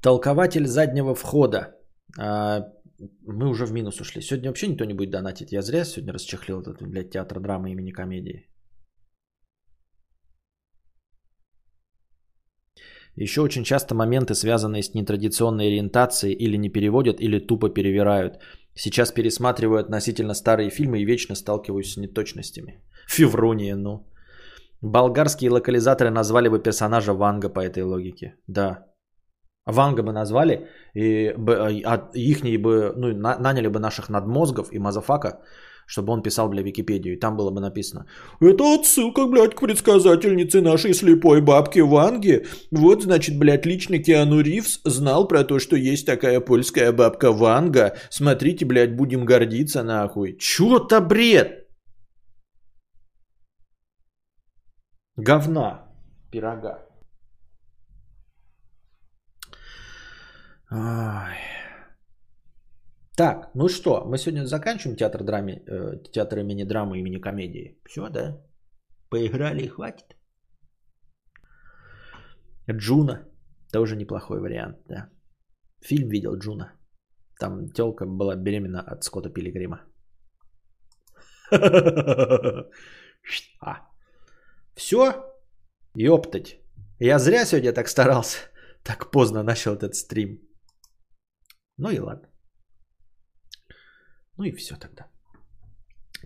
Толкователь 0.00 0.66
заднего 0.66 1.14
входа. 1.14 1.76
А, 2.18 2.60
мы 3.26 3.48
уже 3.48 3.66
в 3.66 3.72
минус 3.72 4.00
ушли. 4.00 4.22
Сегодня 4.22 4.48
вообще 4.48 4.68
никто 4.68 4.84
не 4.84 4.94
будет 4.94 5.10
донатить. 5.10 5.52
Я 5.52 5.62
зря 5.62 5.84
сегодня 5.84 6.12
расчехлил 6.12 6.60
этот, 6.60 6.82
блядь, 6.82 7.10
театр 7.10 7.40
драмы 7.40 7.72
имени 7.72 7.92
комедии. 7.92 8.46
Еще 13.16 13.40
очень 13.40 13.64
часто 13.64 13.94
моменты, 13.94 14.34
связанные 14.34 14.82
с 14.82 14.94
нетрадиционной 14.94 15.66
ориентацией, 15.66 16.34
или 16.34 16.56
не 16.56 16.70
переводят, 16.70 17.20
или 17.20 17.40
тупо 17.40 17.68
перевирают. 17.68 18.38
Сейчас 18.74 19.12
пересматриваю 19.12 19.80
относительно 19.80 20.34
старые 20.34 20.70
фильмы 20.70 21.00
и 21.00 21.04
вечно 21.04 21.34
сталкиваюсь 21.34 21.92
с 21.92 21.96
неточностями. 21.96 22.80
Феврония, 23.10 23.76
ну. 23.76 24.06
Болгарские 24.82 25.50
локализаторы 25.50 26.10
назвали 26.10 26.48
бы 26.48 26.62
персонажа 26.62 27.12
Ванга 27.12 27.48
по 27.48 27.60
этой 27.60 27.82
логике. 27.82 28.34
Да. 28.46 28.86
Ванга 29.66 30.02
бы 30.02 30.12
назвали, 30.12 30.68
и 30.94 31.34
а, 31.84 32.10
их 32.14 32.62
бы, 32.62 32.92
ну, 32.96 33.14
наняли 33.14 33.68
бы 33.68 33.78
наших 33.78 34.08
надмозгов 34.08 34.68
и 34.72 34.78
мазафака, 34.78 35.40
чтобы 35.86 36.12
он 36.12 36.22
писал, 36.22 36.48
бля, 36.48 36.62
Википедию. 36.62 37.14
И 37.14 37.20
там 37.20 37.36
было 37.36 37.50
бы 37.50 37.60
написано, 37.60 38.06
это 38.40 38.64
отсылка, 38.74 39.26
блядь, 39.26 39.54
к 39.54 39.60
предсказательнице 39.60 40.60
нашей 40.60 40.94
слепой 40.94 41.40
бабки 41.40 41.80
Ванги. 41.80 42.46
Вот, 42.70 43.02
значит, 43.02 43.38
блядь, 43.38 43.66
лично 43.66 43.98
Киану 43.98 44.40
Ривз 44.40 44.80
знал 44.84 45.28
про 45.28 45.44
то, 45.44 45.58
что 45.58 45.76
есть 45.76 46.06
такая 46.06 46.40
польская 46.40 46.92
бабка 46.92 47.32
Ванга. 47.32 47.96
Смотрите, 48.10 48.64
блядь, 48.64 48.96
будем 48.96 49.24
гордиться, 49.24 49.82
нахуй. 49.82 50.36
Чё-то 50.38 51.00
бред! 51.00 51.69
Говна. 55.22 55.86
Пирога. 56.30 56.86
Ай. 60.70 61.38
Так, 63.16 63.50
ну 63.54 63.68
что, 63.68 64.04
мы 64.06 64.18
сегодня 64.18 64.46
заканчиваем 64.46 64.96
театр, 64.96 65.24
драме, 65.24 65.62
э, 65.66 66.10
театр 66.12 66.38
имени 66.38 66.64
драмы, 66.64 66.98
имени 67.00 67.20
комедии. 67.20 67.78
Все, 67.84 68.08
да? 68.08 68.42
Поиграли 69.10 69.62
и 69.64 69.68
хватит. 69.68 70.16
Джуна. 72.70 73.26
Тоже 73.72 73.96
неплохой 73.96 74.40
вариант, 74.40 74.78
да. 74.88 75.10
Фильм 75.82 76.08
видел 76.08 76.38
Джуна. 76.38 76.72
Там 77.38 77.68
телка 77.68 78.06
была 78.06 78.36
беременна 78.36 78.80
от 78.80 79.04
Скотта 79.04 79.30
Пилигрима. 79.30 79.80
А. 83.60 83.89
Все? 84.80 85.12
Ёптать. 85.94 86.58
Я 87.00 87.18
зря 87.18 87.44
сегодня 87.44 87.72
так 87.72 87.88
старался. 87.88 88.38
Так 88.82 89.10
поздно 89.10 89.42
начал 89.42 89.74
этот 89.74 89.94
стрим. 89.94 90.38
Ну 91.78 91.90
и 91.90 92.00
ладно. 92.00 92.28
Ну 94.38 94.44
и 94.44 94.52
все 94.52 94.76
тогда. 94.76 95.04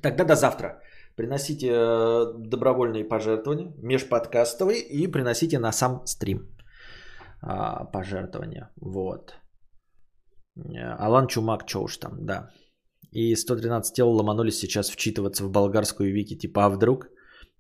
Тогда 0.03 0.25
до 0.25 0.37
завтра. 0.37 0.81
Приносите 1.17 1.67
э, 1.67 2.33
добровольные 2.39 3.09
пожертвования, 3.09 3.73
межподкастовые, 3.83 4.81
и 4.83 5.13
приносите 5.13 5.59
на 5.59 5.73
сам 5.73 6.07
стрим 6.07 6.39
а, 7.43 7.85
пожертвования. 7.85 8.71
Вот. 8.81 9.35
Э, 10.57 11.07
Алан 11.07 11.27
Чумак, 11.27 11.65
что 11.67 11.83
уж 11.83 11.99
там, 11.99 12.25
да. 12.25 12.51
И 13.11 13.35
113 13.35 13.97
тел 13.97 14.11
ломанулись 14.11 14.59
сейчас 14.59 14.91
вчитываться 14.91 15.45
в 15.45 15.51
болгарскую 15.51 16.13
вики, 16.13 16.39
типа, 16.39 16.65
а 16.65 16.69
вдруг? 16.69 17.09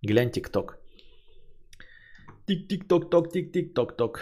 Глянь 0.02 0.30
тик-ток. 0.30 0.84
Тик-тик-ток-ток, 2.46 3.33
тик-тик-ток-ток. 3.33 4.20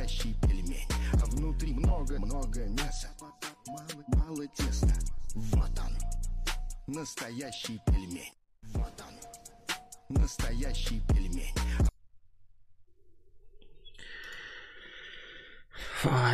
настоящий 0.00 0.34
пельмень. 0.42 0.88
А 1.14 1.26
внутри 1.26 1.72
много-много 1.74 2.66
мяса. 2.68 3.08
Мало, 3.66 4.04
мало 4.08 4.46
теста. 4.48 4.94
Вот 5.34 5.78
он, 5.78 6.94
настоящий 6.94 7.80
пельмень. 7.86 8.32
Вот 8.62 9.02
он, 9.06 10.16
настоящий 10.16 11.00
пельмень. 11.08 11.54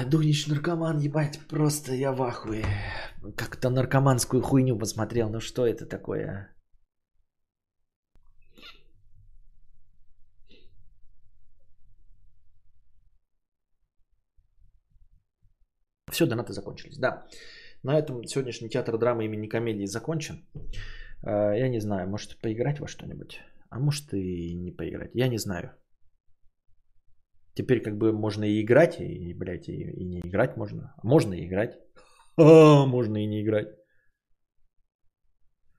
Дунич 0.07 0.47
наркоман, 0.47 0.99
ебать, 0.99 1.41
просто 1.49 1.93
я 1.93 2.13
в 2.13 2.23
ахуе. 2.23 2.65
Как-то 3.37 3.71
наркоманскую 3.71 4.43
хуйню 4.43 4.79
посмотрел. 4.79 5.29
Ну 5.29 5.41
что 5.41 5.67
это 5.67 5.87
такое? 5.87 6.49
Все, 16.11 16.27
донаты 16.27 16.53
закончились. 16.53 16.99
Да. 16.99 17.27
На 17.83 17.99
этом 17.99 18.25
сегодняшний 18.25 18.69
театр 18.69 18.97
драмы 18.99 19.25
имени 19.25 19.49
комедии 19.49 19.87
закончен. 19.87 20.45
Э, 21.23 21.59
я 21.59 21.69
не 21.69 21.81
знаю, 21.81 22.09
может 22.09 22.41
поиграть 22.41 22.81
во 22.81 22.87
что-нибудь? 22.87 23.41
А 23.71 23.79
может 23.81 24.15
и 24.15 24.55
не 24.55 24.71
поиграть. 24.71 25.11
Я 25.15 25.29
не 25.29 25.39
знаю. 25.39 25.73
Теперь 27.57 27.83
как 27.83 27.97
бы 27.97 28.12
можно 28.12 28.45
и 28.45 28.61
играть, 28.61 29.01
и, 29.01 29.35
блядь, 29.35 29.69
и, 29.69 29.73
и 29.73 30.05
не 30.05 30.21
играть 30.21 30.57
можно. 30.57 30.95
Можно 31.03 31.35
и 31.35 31.47
играть. 31.47 31.79
А, 32.38 32.87
можно 32.87 33.16
и 33.16 33.27
не 33.27 33.40
играть. 33.40 33.69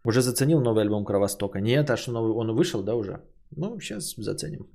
Уже 0.04 0.22
заценил 0.22 0.60
новый 0.60 0.82
альбом 0.82 1.06
Кровостока? 1.06 1.60
Нет, 1.60 1.90
а 1.90 1.98
что 1.98 2.12
новый? 2.12 2.32
Он 2.32 2.56
вышел, 2.56 2.84
да, 2.84 2.96
уже? 2.96 3.22
Ну, 3.52 3.80
сейчас 3.80 4.16
заценим. 4.18 4.68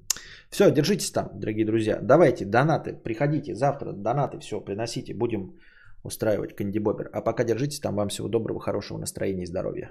Все, 0.48 0.70
держитесь 0.70 1.10
там, 1.10 1.30
дорогие 1.34 1.66
друзья. 1.66 1.98
Давайте, 2.00 2.44
донаты, 2.44 2.92
приходите 2.92 3.54
завтра, 3.54 3.92
донаты, 3.92 4.38
все, 4.38 4.60
приносите, 4.60 5.12
будем 5.12 5.56
устраивать 6.04 6.54
кандибобер. 6.54 7.10
А 7.12 7.20
пока 7.20 7.44
держитесь 7.44 7.80
там, 7.80 7.96
вам 7.96 8.08
всего 8.08 8.28
доброго, 8.28 8.60
хорошего 8.60 8.98
настроения 8.98 9.42
и 9.42 9.46
здоровья. 9.46 9.90